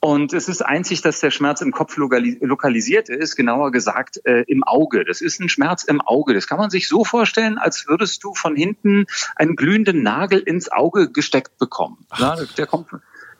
und 0.00 0.32
es 0.32 0.48
ist 0.48 0.62
einzig, 0.62 1.02
dass 1.02 1.20
der 1.20 1.30
Schmerz 1.30 1.60
im 1.60 1.72
Kopf 1.72 1.96
lokalisiert 1.96 3.08
ist, 3.08 3.36
genauer 3.36 3.70
gesagt 3.72 4.20
äh, 4.24 4.42
im 4.46 4.64
Auge. 4.64 5.04
Das 5.04 5.20
ist 5.20 5.40
ein 5.40 5.48
Schmerz 5.48 5.84
im 5.84 6.00
Auge. 6.00 6.34
Das 6.34 6.46
kann 6.46 6.58
man 6.58 6.70
sich 6.70 6.88
so 6.88 7.04
vorstellen, 7.04 7.58
als 7.58 7.86
würdest 7.88 8.24
du 8.24 8.34
von 8.34 8.56
hinten 8.56 9.06
einen 9.36 9.56
glühenden 9.56 10.02
Nagel 10.02 10.40
ins 10.40 10.70
Auge 10.70 11.10
gesteckt 11.10 11.58
bekommen. 11.58 12.06
Ja, 12.16 12.36
der 12.56 12.66
kommt 12.66 12.88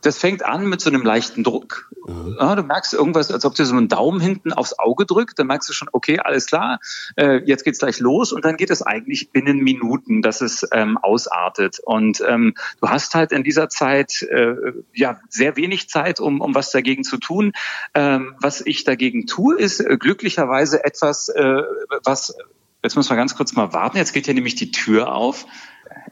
das 0.02 0.18
fängt 0.18 0.44
an 0.44 0.68
mit 0.68 0.80
so 0.80 0.90
einem 0.90 1.02
leichten 1.02 1.42
Druck. 1.42 1.90
Mhm. 2.06 2.36
Ja, 2.38 2.54
du 2.54 2.62
merkst 2.62 2.94
irgendwas, 2.94 3.30
als 3.32 3.44
ob 3.44 3.54
dir 3.54 3.64
so 3.64 3.74
ein 3.74 3.88
Daumen 3.88 4.20
hinten 4.20 4.52
aufs 4.52 4.78
Auge 4.78 5.06
drückt. 5.06 5.38
Dann 5.38 5.48
merkst 5.48 5.68
du 5.68 5.72
schon, 5.72 5.88
okay, 5.92 6.18
alles 6.20 6.46
klar, 6.46 6.78
äh, 7.16 7.42
jetzt 7.44 7.64
geht's 7.64 7.80
gleich 7.80 7.98
los. 7.98 8.32
Und 8.32 8.44
dann 8.44 8.56
geht 8.56 8.70
es 8.70 8.82
eigentlich 8.82 9.30
binnen 9.30 9.58
Minuten, 9.58 10.22
dass 10.22 10.40
es 10.40 10.66
ähm, 10.72 10.98
ausartet. 10.98 11.80
Und 11.84 12.22
ähm, 12.26 12.54
du 12.80 12.88
hast 12.88 13.14
halt 13.14 13.32
in 13.32 13.42
dieser 13.42 13.68
Zeit 13.68 14.22
äh, 14.22 14.54
ja 14.94 15.20
sehr 15.28 15.56
wenig 15.56 15.88
Zeit, 15.88 16.20
um, 16.20 16.40
um 16.40 16.54
was 16.54 16.70
dagegen 16.70 17.02
zu 17.02 17.18
tun. 17.18 17.52
Ähm, 17.94 18.34
was 18.40 18.60
ich 18.60 18.84
dagegen 18.84 19.26
tue, 19.26 19.56
ist 19.56 19.80
äh, 19.80 19.96
glücklicherweise 19.98 20.84
etwas, 20.84 21.28
äh, 21.28 21.62
was 22.04 22.34
Jetzt 22.82 22.94
muss 22.94 23.08
man 23.08 23.18
ganz 23.18 23.34
kurz 23.34 23.54
mal 23.54 23.72
warten. 23.72 23.96
Jetzt 23.96 24.12
geht 24.12 24.28
ja 24.28 24.34
nämlich 24.34 24.54
die 24.54 24.70
Tür 24.70 25.12
auf. 25.12 25.46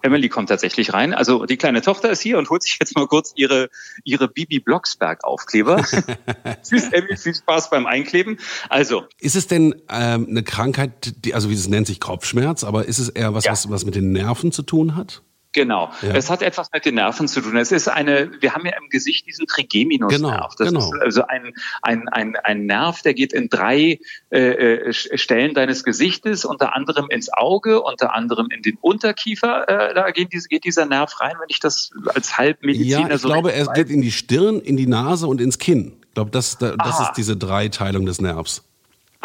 Emily 0.06 0.28
kommt 0.28 0.48
tatsächlich 0.48 0.92
rein. 0.92 1.12
Also 1.12 1.46
die 1.46 1.56
kleine 1.56 1.82
Tochter 1.82 2.10
ist 2.10 2.20
hier 2.20 2.38
und 2.38 2.48
holt 2.48 2.62
sich 2.62 2.78
jetzt 2.80 2.96
mal 2.96 3.06
kurz 3.08 3.32
ihre, 3.34 3.68
ihre 4.04 4.28
Bibi 4.28 4.60
Blocksberg 4.60 5.25
Aufkleber. 5.25 5.84
Tschüss, 6.62 6.88
Emily, 6.92 7.16
viel 7.16 7.34
Spaß 7.34 7.70
beim 7.70 7.86
Einkleben. 7.86 8.38
Also. 8.68 9.04
Ist 9.20 9.34
es 9.34 9.48
denn 9.48 9.75
ähm, 9.90 10.26
eine 10.30 10.44
Krankheit, 10.44 11.25
die, 11.25 11.34
also 11.34 11.50
wie 11.50 11.54
es 11.54 11.68
nennt 11.68 11.88
sich 11.88 11.98
Kopfschmerz, 11.98 12.62
aber 12.62 12.86
ist 12.86 13.00
es 13.00 13.08
eher 13.08 13.34
was, 13.34 13.44
ja. 13.44 13.52
was, 13.52 13.68
was 13.68 13.84
mit 13.84 13.96
den 13.96 14.12
Nerven 14.12 14.52
zu 14.52 14.62
tun 14.62 14.94
hat? 14.94 15.22
Genau. 15.56 15.90
Ja. 16.02 16.12
Es 16.12 16.28
hat 16.28 16.42
etwas 16.42 16.68
mit 16.70 16.84
den 16.84 16.96
Nerven 16.96 17.28
zu 17.28 17.40
tun. 17.40 17.56
Es 17.56 17.72
ist 17.72 17.88
eine, 17.88 18.30
wir 18.42 18.52
haben 18.52 18.66
ja 18.66 18.72
im 18.78 18.90
Gesicht 18.90 19.26
diesen 19.26 19.46
Trigeminusnerv. 19.46 20.20
Genau, 20.20 20.48
das 20.58 20.68
genau. 20.68 20.80
ist 20.80 21.00
also 21.00 21.26
ein, 21.26 21.54
ein, 21.80 22.08
ein, 22.08 22.36
ein 22.36 22.66
Nerv, 22.66 23.00
der 23.00 23.14
geht 23.14 23.32
in 23.32 23.48
drei 23.48 23.98
äh, 24.28 24.38
äh, 24.38 24.92
Stellen 24.92 25.54
deines 25.54 25.82
Gesichtes, 25.82 26.44
unter 26.44 26.76
anderem 26.76 27.06
ins 27.08 27.32
Auge, 27.32 27.80
unter 27.80 28.14
anderem 28.14 28.48
in 28.54 28.60
den 28.60 28.76
Unterkiefer. 28.82 29.66
Äh, 29.66 29.94
da 29.94 30.10
geht, 30.10 30.28
geht 30.50 30.64
dieser 30.64 30.84
Nerv 30.84 31.18
rein, 31.22 31.36
wenn 31.40 31.48
ich 31.48 31.58
das 31.58 31.90
als 32.14 32.36
Halbmediziner 32.36 33.08
Ja, 33.08 33.14
ich 33.14 33.22
so 33.22 33.28
glaube, 33.28 33.54
er 33.54 33.66
geht 33.68 33.88
in 33.88 34.02
die 34.02 34.12
Stirn, 34.12 34.60
in 34.60 34.76
die 34.76 34.86
Nase 34.86 35.26
und 35.26 35.40
ins 35.40 35.58
Kinn. 35.58 35.94
Ich 36.08 36.14
glaube, 36.14 36.32
das, 36.32 36.58
das 36.58 36.76
Ah. 36.78 37.02
ist 37.04 37.14
diese 37.16 37.34
Dreiteilung 37.38 38.04
des 38.04 38.20
Nervs. 38.20 38.62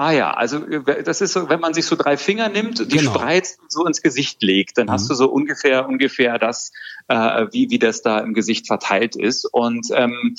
Ah 0.02 0.14
ja, 0.14 0.32
also 0.32 0.66
äh, 0.66 1.04
das 1.04 1.22
ist 1.22 1.34
so, 1.34 1.48
wenn 1.48 1.60
man 1.60 1.76
sich 1.76 1.86
so 1.86 1.96
drei 1.96 2.18
Finger 2.18 2.50
nimmt, 2.50 2.92
die 2.92 2.98
Genau. 2.98 3.14
spreizt 3.14 3.60
und 3.62 3.72
so 3.72 3.86
ins 3.86 4.02
Gesicht 4.02 4.42
legt, 4.42 4.80
dann 4.80 4.90
hast 4.90 5.08
du 5.12 5.14
so 5.14 5.30
ungefähr 5.30 5.88
ungefähr 5.88 6.40
das, 6.40 6.72
äh, 7.08 7.46
wie 7.52 7.70
wie 7.70 7.78
das 7.78 8.02
da 8.02 8.18
im 8.18 8.34
Gesicht 8.34 8.66
verteilt 8.66 9.16
ist. 9.16 9.46
Und 9.46 9.90
ähm, 9.94 10.36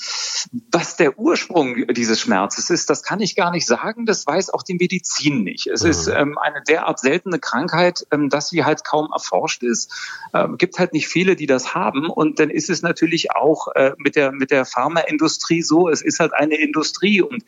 was 0.69 0.97
der 0.97 1.17
Ursprung 1.17 1.87
dieses 1.93 2.19
Schmerzes 2.19 2.69
ist, 2.69 2.89
das 2.89 3.03
kann 3.03 3.21
ich 3.21 3.37
gar 3.37 3.51
nicht 3.51 3.65
sagen. 3.65 4.05
Das 4.05 4.27
weiß 4.27 4.49
auch 4.49 4.63
die 4.63 4.73
Medizin 4.73 5.45
nicht. 5.45 5.67
Es 5.67 5.85
ist 5.85 6.07
ähm, 6.07 6.37
eine 6.37 6.61
derart 6.67 6.99
seltene 6.99 7.39
Krankheit, 7.39 8.05
ähm, 8.11 8.27
dass 8.27 8.49
sie 8.49 8.65
halt 8.65 8.83
kaum 8.83 9.11
erforscht 9.13 9.63
ist. 9.63 9.93
Ähm, 10.33 10.57
gibt 10.57 10.77
halt 10.77 10.91
nicht 10.91 11.07
viele, 11.07 11.37
die 11.37 11.45
das 11.47 11.73
haben. 11.73 12.09
Und 12.09 12.39
dann 12.39 12.49
ist 12.49 12.69
es 12.69 12.81
natürlich 12.81 13.31
auch 13.31 13.69
äh, 13.75 13.93
mit 13.97 14.17
der 14.17 14.33
mit 14.33 14.51
der 14.51 14.65
Pharmaindustrie 14.65 15.61
so. 15.61 15.87
Es 15.87 16.01
ist 16.01 16.19
halt 16.19 16.33
eine 16.33 16.55
Industrie 16.55 17.21
und 17.21 17.45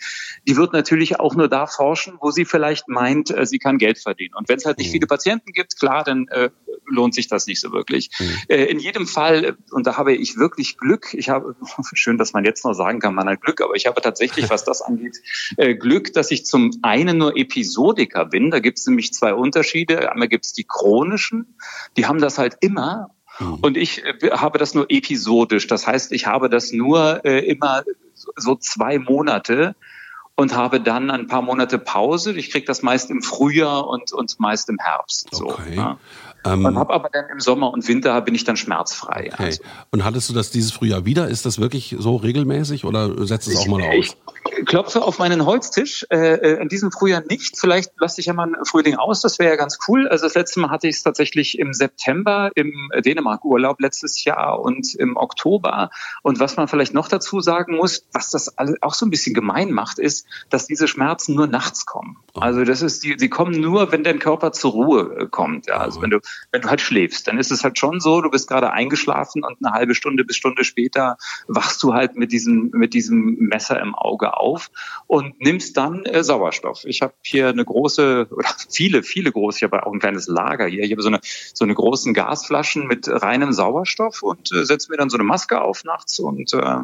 die 0.47 0.55
wird 0.55 0.71
natürlich 0.71 1.19
auch 1.19 1.35
nur 1.35 1.49
da 1.49 1.67
forschen, 1.67 2.04
wo 2.19 2.31
sie 2.31 2.45
vielleicht 2.45 2.87
meint, 2.87 3.29
äh, 3.31 3.45
sie 3.45 3.59
kann 3.59 3.77
Geld 3.77 3.99
verdienen. 3.99 4.33
Und 4.35 4.49
wenn 4.49 4.57
es 4.57 4.65
halt 4.65 4.77
nicht 4.77 4.91
viele 4.91 5.07
Patienten 5.07 5.51
gibt, 5.51 5.79
klar, 5.79 6.03
dann 6.03 6.27
äh, 6.29 6.49
lohnt 6.87 7.13
sich 7.13 7.27
das 7.27 7.47
nicht 7.47 7.59
so 7.59 7.71
wirklich. 7.71 8.09
Äh, 8.47 8.65
in 8.65 8.79
jedem 8.79 9.07
Fall, 9.07 9.45
äh, 9.45 9.53
und 9.71 9.87
da 9.87 9.97
habe 9.97 10.13
ich 10.13 10.37
wirklich 10.37 10.77
Glück, 10.77 11.13
ich 11.13 11.29
habe, 11.29 11.55
schön, 11.93 12.17
dass 12.17 12.33
man 12.33 12.45
jetzt 12.45 12.65
noch 12.65 12.73
sagen 12.73 12.99
kann, 12.99 13.15
man 13.15 13.27
hat 13.27 13.41
Glück, 13.41 13.61
aber 13.61 13.75
ich 13.75 13.85
habe 13.87 14.01
tatsächlich, 14.01 14.49
was 14.49 14.63
das 14.63 14.81
angeht, 14.81 15.17
äh, 15.57 15.75
Glück, 15.75 16.13
dass 16.13 16.31
ich 16.31 16.45
zum 16.45 16.71
einen 16.81 17.17
nur 17.17 17.35
Episodiker 17.35 18.25
bin. 18.25 18.51
Da 18.51 18.59
gibt 18.59 18.79
es 18.79 18.87
nämlich 18.87 19.13
zwei 19.13 19.33
Unterschiede. 19.33 20.11
Einmal 20.11 20.27
gibt 20.27 20.45
es 20.45 20.53
die 20.53 20.65
chronischen, 20.65 21.57
die 21.97 22.05
haben 22.05 22.19
das 22.19 22.37
halt 22.37 22.57
immer. 22.61 23.09
Und 23.61 23.75
ich 23.75 24.03
äh, 24.03 24.31
habe 24.31 24.59
das 24.59 24.73
nur 24.73 24.85
episodisch. 24.89 25.67
Das 25.67 25.85
heißt, 25.87 26.11
ich 26.13 26.25
habe 26.25 26.49
das 26.49 26.71
nur 26.71 27.25
immer 27.25 27.83
so 28.37 28.55
zwei 28.55 28.97
Monate 28.97 29.75
und 30.35 30.55
habe 30.55 30.81
dann 30.81 31.09
ein 31.11 31.27
paar 31.27 31.41
Monate 31.41 31.77
Pause. 31.79 32.33
Ich 32.33 32.51
kriege 32.51 32.65
das 32.65 32.81
meist 32.81 33.09
im 33.09 33.21
Frühjahr 33.21 33.87
und, 33.87 34.11
und 34.11 34.39
meist 34.39 34.69
im 34.69 34.77
Herbst. 34.79 35.29
So, 35.31 35.49
Okay. 35.49 35.75
ja. 35.75 35.97
Ähm, 36.45 36.65
Und 36.65 36.77
habe 36.77 36.93
aber 36.93 37.09
dann 37.09 37.25
im 37.29 37.39
Sommer 37.39 37.71
und 37.71 37.87
Winter 37.87 38.19
bin 38.21 38.35
ich 38.35 38.43
dann 38.43 38.57
schmerzfrei. 38.57 39.29
okay. 39.33 39.43
Also. 39.45 39.63
Und 39.91 40.03
hattest 40.03 40.29
du 40.29 40.33
das 40.33 40.51
dieses 40.51 40.71
Frühjahr 40.71 41.05
wieder? 41.05 41.27
Ist 41.27 41.45
das 41.45 41.59
wirklich 41.59 41.95
so 41.97 42.15
regelmäßig 42.15 42.85
oder 42.85 43.25
setzt 43.25 43.47
es 43.47 43.57
auch 43.57 43.67
mal 43.67 43.81
aus? 43.81 43.93
Ich 43.95 44.65
klopfe 44.65 45.03
auf 45.03 45.19
meinen 45.19 45.45
Holztisch. 45.45 46.05
Äh, 46.09 46.35
äh, 46.35 46.61
in 46.61 46.69
diesem 46.69 46.91
Frühjahr 46.91 47.23
nicht. 47.27 47.57
Vielleicht 47.57 47.91
lasse 47.99 48.21
ich 48.21 48.27
ja 48.27 48.33
mal 48.33 48.47
ein 48.47 48.65
Frühling 48.65 48.95
aus. 48.95 49.21
Das 49.21 49.39
wäre 49.39 49.49
ja 49.49 49.55
ganz 49.55 49.79
cool. 49.87 50.07
Also 50.07 50.25
das 50.25 50.35
letzte 50.35 50.59
Mal 50.59 50.69
hatte 50.69 50.87
ich 50.87 50.97
es 50.97 51.03
tatsächlich 51.03 51.57
im 51.59 51.73
September 51.73 52.51
im 52.55 52.89
Dänemark-Urlaub 53.03 53.79
letztes 53.79 54.23
Jahr 54.23 54.59
und 54.59 54.93
im 54.95 55.17
Oktober. 55.17 55.89
Und 56.21 56.39
was 56.39 56.57
man 56.57 56.67
vielleicht 56.67 56.93
noch 56.93 57.07
dazu 57.07 57.41
sagen 57.41 57.77
muss, 57.77 58.05
was 58.13 58.31
das 58.31 58.55
auch 58.81 58.93
so 58.93 59.05
ein 59.05 59.09
bisschen 59.09 59.33
gemein 59.33 59.71
macht, 59.71 59.99
ist, 59.99 60.27
dass 60.49 60.67
diese 60.67 60.87
Schmerzen 60.87 61.35
nur 61.35 61.47
nachts 61.47 61.85
kommen. 61.85 62.17
Also 62.41 62.63
das 62.63 62.81
ist 62.81 63.03
die, 63.03 63.15
die 63.15 63.29
kommen 63.29 63.59
nur, 63.59 63.91
wenn 63.91 64.03
dein 64.03 64.19
Körper 64.19 64.51
zur 64.51 64.71
Ruhe 64.71 65.17
äh, 65.19 65.25
kommt. 65.27 65.67
Ja, 65.67 65.77
also 65.77 66.01
wenn 66.01 66.09
du 66.09 66.19
wenn 66.51 66.61
du 66.61 66.69
halt 66.69 66.81
schläfst, 66.81 67.27
dann 67.27 67.37
ist 67.37 67.51
es 67.51 67.63
halt 67.63 67.79
schon 67.79 67.99
so, 67.99 68.21
du 68.21 68.29
bist 68.29 68.47
gerade 68.47 68.71
eingeschlafen 68.71 69.43
und 69.43 69.57
eine 69.63 69.73
halbe 69.73 69.95
Stunde 69.95 70.25
bis 70.25 70.35
Stunde 70.35 70.63
später 70.63 71.17
wachst 71.47 71.81
du 71.83 71.93
halt 71.93 72.15
mit 72.15 72.31
diesem 72.31 72.71
mit 72.73 72.93
diesem 72.93 73.35
Messer 73.39 73.79
im 73.79 73.95
Auge 73.95 74.37
auf 74.37 74.69
und 75.07 75.39
nimmst 75.39 75.77
dann 75.77 76.03
äh, 76.05 76.23
Sauerstoff. 76.23 76.83
Ich 76.85 77.01
habe 77.01 77.13
hier 77.21 77.47
eine 77.47 77.63
große 77.63 78.27
oder 78.31 78.49
viele 78.69 79.03
viele 79.03 79.31
große, 79.31 79.59
ich 79.59 79.63
habe 79.63 79.85
auch 79.85 79.93
ein 79.93 79.99
kleines 79.99 80.27
Lager 80.27 80.67
hier. 80.67 80.83
Ich 80.83 80.91
habe 80.91 81.01
so 81.01 81.09
eine 81.09 81.19
so 81.23 81.63
eine 81.63 81.73
großen 81.73 82.13
Gasflaschen 82.13 82.87
mit 82.87 83.07
reinem 83.07 83.53
Sauerstoff 83.53 84.23
und 84.23 84.51
äh, 84.51 84.65
setze 84.65 84.91
mir 84.91 84.97
dann 84.97 85.09
so 85.09 85.17
eine 85.17 85.23
Maske 85.23 85.61
auf 85.61 85.83
nachts 85.83 86.19
und 86.19 86.53
äh, 86.53 86.77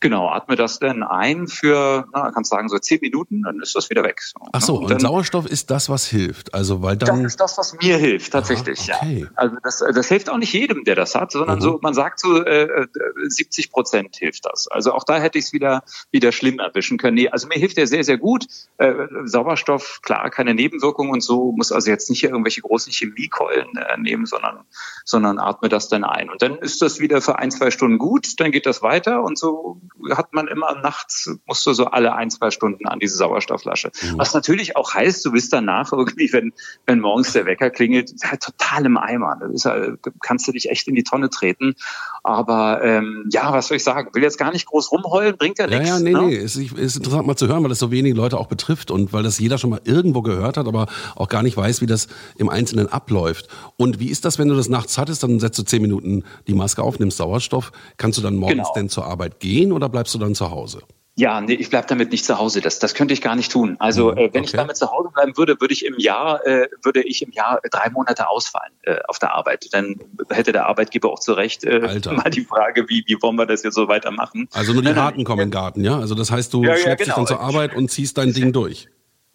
genau 0.00 0.28
atme 0.28 0.56
das 0.56 0.78
dann 0.78 1.02
ein 1.02 1.48
für, 1.48 2.06
na, 2.12 2.30
kannst 2.30 2.50
sagen 2.50 2.68
so 2.68 2.78
zehn 2.78 3.00
Minuten, 3.00 3.42
dann 3.42 3.60
ist 3.60 3.74
das 3.74 3.90
wieder 3.90 4.02
weg. 4.02 4.20
So, 4.22 4.40
Ach 4.52 4.60
so, 4.60 4.80
ne? 4.80 4.97
Und 5.02 5.08
Sauerstoff 5.08 5.46
ist 5.46 5.70
das, 5.70 5.88
was 5.88 6.06
hilft. 6.06 6.54
Also, 6.54 6.82
weil 6.82 6.96
das 6.96 7.08
dann. 7.08 7.24
ist 7.24 7.40
das, 7.40 7.56
was 7.58 7.74
mir 7.74 7.96
hilft, 7.96 8.32
tatsächlich, 8.32 8.92
Aha, 8.92 9.00
okay. 9.02 9.20
ja. 9.22 9.28
Also 9.34 9.56
das, 9.62 9.78
das 9.78 10.08
hilft 10.08 10.30
auch 10.30 10.38
nicht 10.38 10.52
jedem, 10.52 10.84
der 10.84 10.94
das 10.94 11.14
hat, 11.14 11.32
sondern 11.32 11.58
Mhm. 11.58 11.62
so, 11.62 11.78
man 11.82 11.94
sagt 11.94 12.20
so, 12.20 12.42
äh, 12.44 12.86
70 13.26 13.70
Prozent 13.70 14.16
hilft 14.16 14.44
das. 14.44 14.68
Also 14.68 14.92
auch 14.92 15.04
da 15.04 15.18
hätte 15.18 15.38
ich 15.38 15.46
es 15.46 15.52
wieder, 15.52 15.82
wieder 16.10 16.32
schlimm 16.32 16.58
erwischen 16.58 16.98
können. 16.98 17.14
Nee, 17.14 17.28
also 17.28 17.46
mir 17.48 17.58
hilft 17.58 17.76
der 17.76 17.86
sehr, 17.86 18.04
sehr 18.04 18.18
gut. 18.18 18.46
Äh, 18.78 18.92
Sauerstoff, 19.24 20.00
klar, 20.02 20.30
keine 20.30 20.54
Nebenwirkungen 20.54 21.12
und 21.12 21.22
so, 21.22 21.52
muss 21.52 21.72
also 21.72 21.90
jetzt 21.90 22.10
nicht 22.10 22.24
irgendwelche 22.24 22.60
großen 22.60 22.92
Chemiekeulen 22.92 23.76
äh, 23.76 23.96
nehmen, 23.98 24.26
sondern, 24.26 24.64
sondern 25.04 25.38
atme 25.38 25.68
das 25.68 25.88
dann 25.88 26.04
ein. 26.04 26.30
Und 26.30 26.42
dann 26.42 26.58
ist 26.58 26.82
das 26.82 27.00
wieder 27.00 27.20
für 27.20 27.38
ein, 27.38 27.50
zwei 27.50 27.70
Stunden 27.70 27.98
gut, 27.98 28.38
dann 28.40 28.52
geht 28.52 28.66
das 28.66 28.82
weiter 28.82 29.22
und 29.22 29.38
so 29.38 29.80
hat 30.10 30.32
man 30.32 30.48
immer 30.48 30.74
nachts, 30.80 31.30
musst 31.46 31.66
du 31.66 31.72
so 31.72 31.86
alle 31.86 32.14
ein, 32.14 32.30
zwei 32.30 32.50
Stunden 32.50 32.86
an 32.86 32.98
diese 32.98 33.16
Sauerstoffflasche. 33.16 33.90
Was 34.16 34.34
natürlich 34.34 34.76
auch 34.76 34.87
heißt, 34.94 35.24
du 35.24 35.32
bist 35.32 35.52
danach 35.52 35.92
irgendwie, 35.92 36.32
wenn, 36.32 36.52
wenn 36.86 37.00
morgens 37.00 37.32
der 37.32 37.46
Wecker 37.46 37.70
klingelt, 37.70 38.12
halt 38.24 38.42
total 38.42 38.86
im 38.86 38.96
Eimer. 38.96 39.38
Ist 39.52 39.64
halt, 39.64 39.98
kannst 40.22 40.46
du 40.48 40.52
dich 40.52 40.70
echt 40.70 40.88
in 40.88 40.94
die 40.94 41.02
Tonne 41.04 41.30
treten. 41.30 41.74
Aber 42.22 42.82
ähm, 42.82 43.28
ja, 43.32 43.52
was 43.52 43.68
soll 43.68 43.76
ich 43.76 43.84
sagen? 43.84 44.10
Will 44.14 44.22
jetzt 44.22 44.38
gar 44.38 44.52
nicht 44.52 44.66
groß 44.66 44.92
rumheulen, 44.92 45.36
bringt 45.36 45.58
ja 45.58 45.68
Ja, 45.68 45.78
nichts. 45.78 45.88
ja, 45.88 45.98
nee, 46.00 46.12
ne? 46.12 46.22
nee. 46.22 46.36
Es 46.36 46.56
ist, 46.56 46.72
ist 46.72 46.96
interessant 46.96 47.26
mal 47.26 47.36
zu 47.36 47.48
hören, 47.48 47.62
weil 47.62 47.70
das 47.70 47.78
so 47.78 47.90
wenige 47.90 48.14
Leute 48.14 48.38
auch 48.38 48.46
betrifft 48.46 48.90
und 48.90 49.12
weil 49.12 49.22
das 49.22 49.38
jeder 49.38 49.58
schon 49.58 49.70
mal 49.70 49.80
irgendwo 49.84 50.22
gehört 50.22 50.56
hat, 50.56 50.66
aber 50.66 50.86
auch 51.16 51.28
gar 51.28 51.42
nicht 51.42 51.56
weiß, 51.56 51.80
wie 51.80 51.86
das 51.86 52.08
im 52.36 52.48
Einzelnen 52.48 52.88
abläuft. 52.88 53.48
Und 53.76 54.00
wie 54.00 54.08
ist 54.08 54.24
das, 54.24 54.38
wenn 54.38 54.48
du 54.48 54.54
das 54.54 54.68
nachts 54.68 54.98
hattest, 54.98 55.22
dann 55.22 55.40
setzt 55.40 55.58
du 55.58 55.62
zehn 55.62 55.82
Minuten 55.82 56.24
die 56.46 56.54
Maske 56.54 56.82
auf, 56.82 56.98
nimmst 56.98 57.16
Sauerstoff. 57.18 57.72
Kannst 57.96 58.18
du 58.18 58.22
dann 58.22 58.36
morgens 58.36 58.58
Genau. 58.58 58.72
denn 58.74 58.88
zur 58.88 59.06
Arbeit 59.06 59.40
gehen 59.40 59.72
oder 59.72 59.88
bleibst 59.88 60.14
du 60.14 60.18
dann 60.18 60.34
zu 60.34 60.50
Hause? 60.50 60.80
Ja, 61.18 61.40
nee, 61.40 61.54
ich 61.54 61.68
bleib 61.68 61.88
damit 61.88 62.12
nicht 62.12 62.24
zu 62.24 62.38
Hause. 62.38 62.60
Das, 62.60 62.78
das 62.78 62.94
könnte 62.94 63.12
ich 63.12 63.20
gar 63.20 63.34
nicht 63.34 63.50
tun. 63.50 63.74
Also 63.80 64.12
äh, 64.12 64.30
wenn 64.32 64.44
ich 64.44 64.50
okay. 64.50 64.58
damit 64.58 64.76
zu 64.76 64.92
Hause 64.92 65.08
bleiben 65.12 65.36
würde, 65.36 65.60
würde 65.60 65.74
ich 65.74 65.84
im 65.84 65.98
Jahr, 65.98 66.46
äh, 66.46 66.68
würde 66.84 67.02
ich 67.02 67.22
im 67.22 67.32
Jahr 67.32 67.60
drei 67.72 67.90
Monate 67.90 68.28
ausfallen 68.28 68.72
äh, 68.82 68.98
auf 69.08 69.18
der 69.18 69.34
Arbeit. 69.34 69.66
Dann 69.72 69.96
hätte 70.30 70.52
der 70.52 70.66
Arbeitgeber 70.66 71.10
auch 71.10 71.18
zu 71.18 71.32
Recht 71.32 71.64
äh, 71.64 72.00
mal 72.12 72.30
die 72.30 72.42
Frage, 72.42 72.88
wie, 72.88 73.02
wie 73.08 73.20
wollen 73.20 73.34
wir 73.34 73.46
das 73.46 73.64
jetzt 73.64 73.74
so 73.74 73.88
weitermachen? 73.88 74.48
Also 74.52 74.72
nur 74.72 74.82
die 74.82 74.94
Harten 74.94 75.24
kommen 75.24 75.40
in 75.40 75.48
den 75.48 75.52
Garten, 75.52 75.82
ja? 75.82 75.98
Also 75.98 76.14
das 76.14 76.30
heißt, 76.30 76.54
du 76.54 76.62
Ja, 76.62 76.70
ja, 76.70 76.76
schleppst 76.76 77.00
dich 77.00 77.14
genau. 77.14 77.16
dann 77.16 77.26
zur 77.26 77.40
Arbeit 77.40 77.74
und 77.74 77.90
ziehst 77.90 78.16
dein 78.16 78.32
Ding 78.32 78.52
durch. 78.52 78.88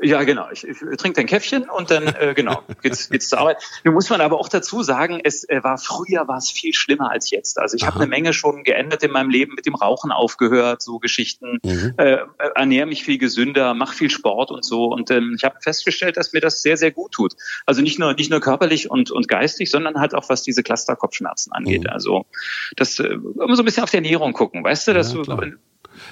Ja, 0.03 0.23
genau. 0.23 0.47
Ich, 0.51 0.67
ich 0.67 0.77
trinke 0.97 1.21
ein 1.21 1.27
Käffchen 1.27 1.69
und 1.69 1.89
dann 1.89 2.07
äh, 2.07 2.33
genau 2.35 2.61
geht's, 2.81 3.09
geht's 3.09 3.29
zur 3.29 3.39
Arbeit. 3.39 3.63
Nun 3.83 3.93
muss 3.93 4.09
man 4.09 4.19
aber 4.19 4.39
auch 4.39 4.49
dazu 4.49 4.83
sagen, 4.83 5.21
es 5.23 5.47
äh, 5.47 5.63
war 5.63 5.77
früher 5.77 6.27
war 6.27 6.37
es 6.37 6.51
viel 6.51 6.73
schlimmer 6.73 7.09
als 7.09 7.31
jetzt. 7.31 7.57
Also 7.57 7.77
ich 7.77 7.85
habe 7.85 7.97
eine 7.97 8.07
Menge 8.07 8.33
schon 8.33 8.63
geändert 8.63 9.01
in 9.03 9.11
meinem 9.11 9.29
Leben, 9.29 9.53
mit 9.55 9.65
dem 9.65 9.75
Rauchen 9.75 10.11
aufgehört, 10.11 10.81
so 10.81 10.99
Geschichten. 10.99 11.59
Mhm. 11.63 11.93
Äh, 11.97 12.17
ernähre 12.55 12.85
mich 12.85 13.03
viel 13.03 13.17
gesünder, 13.17 13.73
mache 13.73 13.95
viel 13.95 14.09
Sport 14.09 14.51
und 14.51 14.65
so. 14.65 14.85
Und 14.87 15.09
ähm, 15.09 15.35
ich 15.37 15.45
habe 15.45 15.55
festgestellt, 15.61 16.17
dass 16.17 16.33
mir 16.33 16.41
das 16.41 16.61
sehr 16.61 16.75
sehr 16.75 16.91
gut 16.91 17.13
tut. 17.13 17.33
Also 17.65 17.81
nicht 17.81 17.97
nur 17.97 18.13
nicht 18.13 18.29
nur 18.29 18.41
körperlich 18.41 18.91
und 18.91 19.09
und 19.09 19.29
geistig, 19.29 19.71
sondern 19.71 19.99
halt 19.99 20.15
auch 20.15 20.27
was 20.27 20.43
diese 20.43 20.63
Clusterkopfschmerzen 20.63 21.53
angeht. 21.53 21.83
Mhm. 21.83 21.89
Also 21.89 22.25
das 22.75 22.99
äh, 22.99 23.05
immer 23.05 23.55
so 23.55 23.61
ein 23.61 23.65
bisschen 23.65 23.83
auf 23.83 23.91
die 23.91 23.97
Ernährung 23.97 24.33
gucken, 24.33 24.63
weißt 24.63 24.89
du, 24.89 24.93
dass 24.93 25.13
Ja, 25.13 25.21
du. 25.23 25.53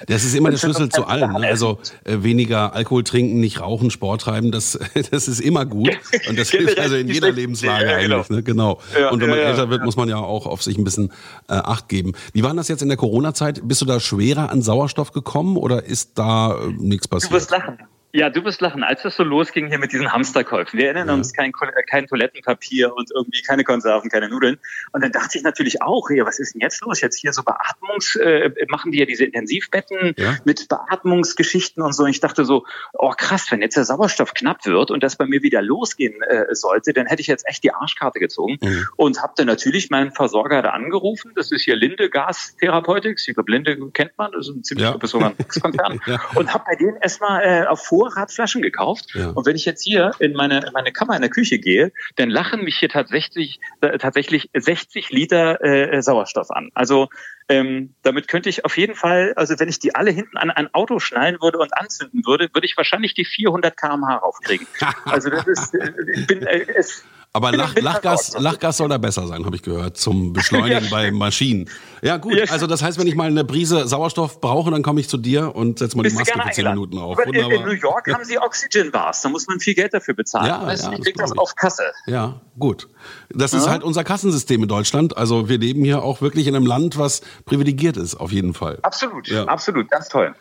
Das 0.06 0.24
ist 0.24 0.34
immer 0.34 0.50
der 0.50 0.58
Schlüssel 0.58 0.88
zu 0.88 1.06
allem. 1.06 1.32
Ne? 1.32 1.46
Also 1.46 1.78
äh, 2.04 2.22
weniger 2.22 2.74
Alkohol 2.74 3.04
trinken, 3.04 3.40
nicht 3.40 3.60
rauchen, 3.60 3.90
Sport 3.90 4.22
treiben, 4.22 4.50
das, 4.52 4.78
das 5.10 5.28
ist 5.28 5.40
immer 5.40 5.66
gut. 5.66 5.90
Und 6.28 6.38
das 6.38 6.50
hilft 6.52 6.78
also 6.78 6.96
in 6.96 7.08
jeder 7.08 7.32
Lebenslage 7.32 7.86
ja, 7.86 7.98
genau. 7.98 8.16
eigentlich. 8.16 8.30
Ne? 8.30 8.42
Genau. 8.42 8.80
Ja, 8.98 9.10
Und 9.10 9.20
wenn 9.20 9.30
man 9.30 9.38
ja, 9.38 9.44
älter 9.44 9.70
wird, 9.70 9.84
muss 9.84 9.96
man 9.96 10.08
ja 10.08 10.16
auch 10.16 10.46
auf 10.46 10.62
sich 10.62 10.78
ein 10.78 10.84
bisschen 10.84 11.12
äh, 11.48 11.54
Acht 11.54 11.88
geben. 11.88 12.12
Wie 12.32 12.42
war 12.42 12.50
denn 12.50 12.56
das 12.56 12.68
jetzt 12.68 12.82
in 12.82 12.88
der 12.88 12.96
Corona-Zeit? 12.96 13.60
Bist 13.66 13.80
du 13.80 13.84
da 13.84 14.00
schwerer 14.00 14.50
an 14.50 14.62
Sauerstoff 14.62 15.12
gekommen 15.12 15.56
oder 15.56 15.84
ist 15.84 16.12
da 16.18 16.54
äh, 16.54 16.68
nichts 16.78 17.08
Du 17.08 17.16
wirst 17.16 17.30
passiert? 17.30 17.50
lachen. 17.50 17.78
Ja, 18.14 18.28
du 18.28 18.44
wirst 18.44 18.60
lachen. 18.60 18.82
Als 18.84 19.02
das 19.02 19.16
so 19.16 19.24
losging 19.24 19.68
hier 19.68 19.78
mit 19.78 19.92
diesen 19.92 20.12
Hamsterkäufen, 20.12 20.78
wir 20.78 20.86
erinnern 20.88 21.08
uns 21.18 21.32
kein, 21.32 21.50
äh, 21.50 21.82
kein 21.84 22.06
Toilettenpapier 22.06 22.94
und 22.94 23.10
irgendwie 23.10 23.40
keine 23.40 23.64
Konserven, 23.64 24.10
keine 24.10 24.28
Nudeln. 24.28 24.58
Und 24.92 25.02
dann 25.02 25.12
dachte 25.12 25.38
ich 25.38 25.44
natürlich 25.44 25.80
auch, 25.80 26.08
hier, 26.08 26.26
was 26.26 26.38
ist 26.38 26.52
denn 26.54 26.60
jetzt 26.60 26.82
los? 26.82 27.00
Jetzt 27.00 27.16
hier 27.18 27.32
so 27.32 27.42
Beatmungs, 27.42 28.16
äh, 28.16 28.50
machen 28.68 28.92
die 28.92 28.98
ja 28.98 29.06
diese 29.06 29.24
Intensivbetten 29.24 30.12
Ja. 30.18 30.36
mit 30.44 30.68
Beatmungsgeschichten 30.68 31.82
und 31.82 31.94
so. 31.94 32.02
Und 32.04 32.10
ich 32.10 32.20
dachte 32.20 32.44
so, 32.44 32.66
oh 32.92 33.12
krass, 33.16 33.46
wenn 33.50 33.62
jetzt 33.62 33.76
der 33.78 33.84
Sauerstoff 33.84 34.34
knapp 34.34 34.66
wird 34.66 34.90
und 34.90 35.02
das 35.02 35.16
bei 35.16 35.24
mir 35.24 35.42
wieder 35.42 35.62
losgehen 35.62 36.20
äh, 36.22 36.54
sollte, 36.54 36.92
dann 36.92 37.06
hätte 37.06 37.22
ich 37.22 37.28
jetzt 37.28 37.48
echt 37.48 37.64
die 37.64 37.72
Arschkarte 37.72 38.18
gezogen 38.18 38.58
Mhm. 38.60 38.86
und 38.96 39.22
habe 39.22 39.32
dann 39.36 39.46
natürlich 39.46 39.88
meinen 39.88 40.12
Versorger 40.12 40.60
da 40.60 40.70
angerufen. 40.70 41.32
Das 41.34 41.50
ist 41.50 41.62
hier 41.62 41.76
Linde 41.76 42.10
Gastherapeutics. 42.10 43.26
Ich 43.26 43.34
glaube, 43.34 43.50
Linde 43.52 43.76
kennt 43.92 44.12
man, 44.18 44.32
das 44.32 44.48
ist 44.48 44.54
ein 44.56 44.64
ziemlich 44.64 44.84
Ja. 44.86 44.98
ja. 45.00 45.26
ein 45.38 45.60
Konzern. 45.62 46.00
Ja. 46.06 46.20
Und 46.34 46.52
habe 46.52 46.64
bei 46.66 46.76
denen 46.76 46.96
erstmal 46.96 47.42
äh, 47.42 47.66
auf 47.66 47.80
Vorrat 48.02 48.32
Flaschen 48.32 48.62
gekauft. 48.62 49.14
Ja. 49.14 49.28
Und 49.30 49.46
wenn 49.46 49.54
ich 49.54 49.64
jetzt 49.64 49.84
hier 49.84 50.10
in 50.18 50.32
meine, 50.32 50.58
in 50.66 50.72
meine 50.72 50.92
Kammer 50.92 51.14
in 51.14 51.22
der 51.22 51.30
Küche 51.30 51.60
gehe, 51.60 51.92
dann 52.16 52.30
lachen 52.30 52.64
mich 52.64 52.78
hier 52.78 52.88
tatsächlich, 52.88 53.60
äh, 53.80 53.96
tatsächlich 53.98 54.50
60 54.54 55.10
Liter 55.10 55.62
äh, 55.62 56.02
Sauerstoff 56.02 56.50
an. 56.50 56.70
Also 56.74 57.08
ähm, 57.48 57.94
damit 58.02 58.26
könnte 58.26 58.48
ich 58.48 58.64
auf 58.64 58.76
jeden 58.76 58.96
Fall, 58.96 59.34
also 59.36 59.54
wenn 59.60 59.68
ich 59.68 59.78
die 59.78 59.94
alle 59.94 60.10
hinten 60.10 60.36
an 60.36 60.50
ein 60.50 60.72
Auto 60.74 60.98
schnallen 60.98 61.40
würde 61.40 61.58
und 61.58 61.76
anzünden 61.76 62.26
würde, 62.26 62.48
würde 62.52 62.66
ich 62.66 62.76
wahrscheinlich 62.76 63.14
die 63.14 63.24
400 63.24 63.76
km/h 63.76 64.16
raufkriegen. 64.16 64.66
Also 65.04 65.30
das 65.30 65.46
ist, 65.46 65.74
äh, 65.74 65.92
ich 66.14 66.26
bin, 66.26 66.42
äh, 66.42 66.66
es, 66.74 67.04
Aber 67.34 67.50
Lach, 67.50 67.74
Lachgas. 67.76 68.34
Lachgas 68.38 68.76
soll 68.76 68.90
da 68.90 68.98
besser 68.98 69.26
sein, 69.26 69.46
habe 69.46 69.56
ich 69.56 69.62
gehört, 69.62 69.96
zum 69.96 70.34
Beschleunigen 70.34 70.84
Ja, 70.84 70.90
bei 70.90 71.10
Maschinen. 71.10 71.66
Ja 72.02 72.18
gut, 72.18 72.34
Ja. 72.34 72.44
also 72.52 72.66
das 72.66 72.82
heißt, 72.82 72.98
wenn 72.98 73.06
ich 73.06 73.14
mal 73.14 73.26
eine 73.28 73.42
Brise 73.42 73.88
Sauerstoff 73.88 74.38
brauche, 74.42 74.70
dann 74.70 74.82
komme 74.82 75.00
ich 75.00 75.08
zu 75.08 75.16
dir 75.16 75.54
und 75.56 75.78
setze 75.78 75.96
mal 75.96 76.02
die 76.02 76.10
Maske 76.14 76.26
für 76.26 76.38
10 76.38 76.40
eingeladen. 76.42 76.74
Minuten 76.78 76.98
auf. 76.98 77.18
Aber 77.18 77.26
in, 77.28 77.32
in 77.34 77.44
Wunderbar. 77.44 77.66
New 77.66 77.72
York 77.72 78.12
haben 78.12 78.24
sie 78.24 78.38
Oxygen-Bars, 78.38 79.22
da 79.22 79.28
muss 79.30 79.46
man 79.46 79.60
viel 79.60 79.74
Geld 79.74 79.94
dafür 79.94 80.12
bezahlen. 80.12 80.46
Ja, 80.46 80.66
weißt 80.66 80.84
ja, 80.84 80.90
ich 80.92 80.98
das 80.98 81.04
krieg 81.06 81.16
das 81.16 81.32
auf 81.38 81.54
Kasse. 81.56 81.84
Ja, 82.06 82.40
gut. 82.58 82.88
Das 83.30 83.54
ist 83.54 83.66
halt 83.66 83.82
unser 83.82 84.04
Kassensystem 84.04 84.62
in 84.62 84.68
Deutschland. 84.68 85.16
Also 85.16 85.48
wir 85.48 85.56
leben 85.58 85.84
hier 85.84 86.02
auch 86.02 86.20
wirklich 86.20 86.46
in 86.48 86.54
einem 86.54 86.66
Land, 86.66 86.98
was 86.98 87.22
privilegiert 87.46 87.96
ist, 87.96 88.14
auf 88.14 88.30
jeden 88.30 88.52
Fall. 88.52 88.78
Absolut, 88.82 89.28
Ja. 89.28 89.44
absolut, 89.46 89.90
ganz 89.90 90.08
toll. 90.10 90.34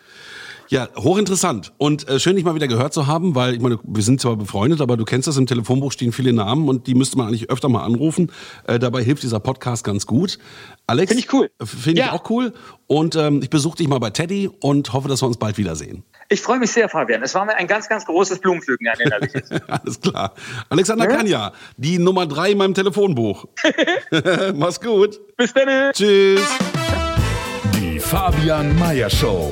Ja, 0.71 0.87
hochinteressant. 0.97 1.73
Und 1.77 2.07
äh, 2.07 2.17
schön, 2.17 2.37
dich 2.37 2.45
mal 2.45 2.55
wieder 2.55 2.69
gehört 2.69 2.93
zu 2.93 3.05
haben, 3.05 3.35
weil 3.35 3.53
ich 3.53 3.59
meine, 3.59 3.77
wir 3.83 4.03
sind 4.03 4.21
zwar 4.21 4.37
befreundet, 4.37 4.79
aber 4.79 4.95
du 4.95 5.03
kennst 5.03 5.27
das, 5.27 5.35
im 5.35 5.45
Telefonbuch 5.45 5.91
stehen 5.91 6.13
viele 6.13 6.31
Namen 6.31 6.69
und 6.69 6.87
die 6.87 6.95
müsste 6.95 7.17
man 7.17 7.27
eigentlich 7.27 7.49
öfter 7.49 7.67
mal 7.67 7.83
anrufen. 7.83 8.31
Äh, 8.67 8.79
dabei 8.79 9.03
hilft 9.03 9.21
dieser 9.23 9.41
Podcast 9.41 9.83
ganz 9.83 10.05
gut. 10.07 10.39
Alex. 10.87 11.11
Find 11.11 11.25
ich 11.25 11.33
cool. 11.33 11.51
äh, 11.59 11.65
Finde 11.65 11.99
ich 11.99 12.07
Ja. 12.07 12.13
auch 12.13 12.29
cool. 12.29 12.53
Und 12.87 13.17
ähm, 13.17 13.41
ich 13.43 13.49
besuche 13.49 13.75
dich 13.79 13.89
mal 13.89 13.99
bei 13.99 14.11
Teddy 14.11 14.49
und 14.61 14.93
hoffe, 14.93 15.09
dass 15.09 15.21
wir 15.21 15.27
uns 15.27 15.35
bald 15.35 15.57
wiedersehen. 15.57 16.03
Ich 16.29 16.39
freue 16.39 16.59
mich 16.59 16.71
sehr, 16.71 16.87
Fabian. 16.87 17.21
Es 17.21 17.35
war 17.35 17.43
mir 17.43 17.55
ein 17.57 17.67
ganz, 17.67 17.89
ganz 17.89 18.05
großes 18.05 18.39
Blumenpflücken, 18.39 18.87
ein 18.87 18.99
innerliches. 19.01 19.49
Alles 19.67 19.99
klar. 19.99 20.33
Alexander 20.69 21.07
Kanja, 21.07 21.51
die 21.75 21.99
Nummer 21.99 22.25
drei 22.27 22.51
in 22.51 22.57
meinem 22.57 22.73
Telefonbuch. 22.75 23.43
Mach's 24.55 24.79
gut. 24.79 25.19
Bis 25.35 25.51
dann. 25.53 25.91
Tschüss. 25.91 26.39
Die 27.75 27.99
Fabian 27.99 28.79
Meyer 28.79 29.09
Show. 29.09 29.51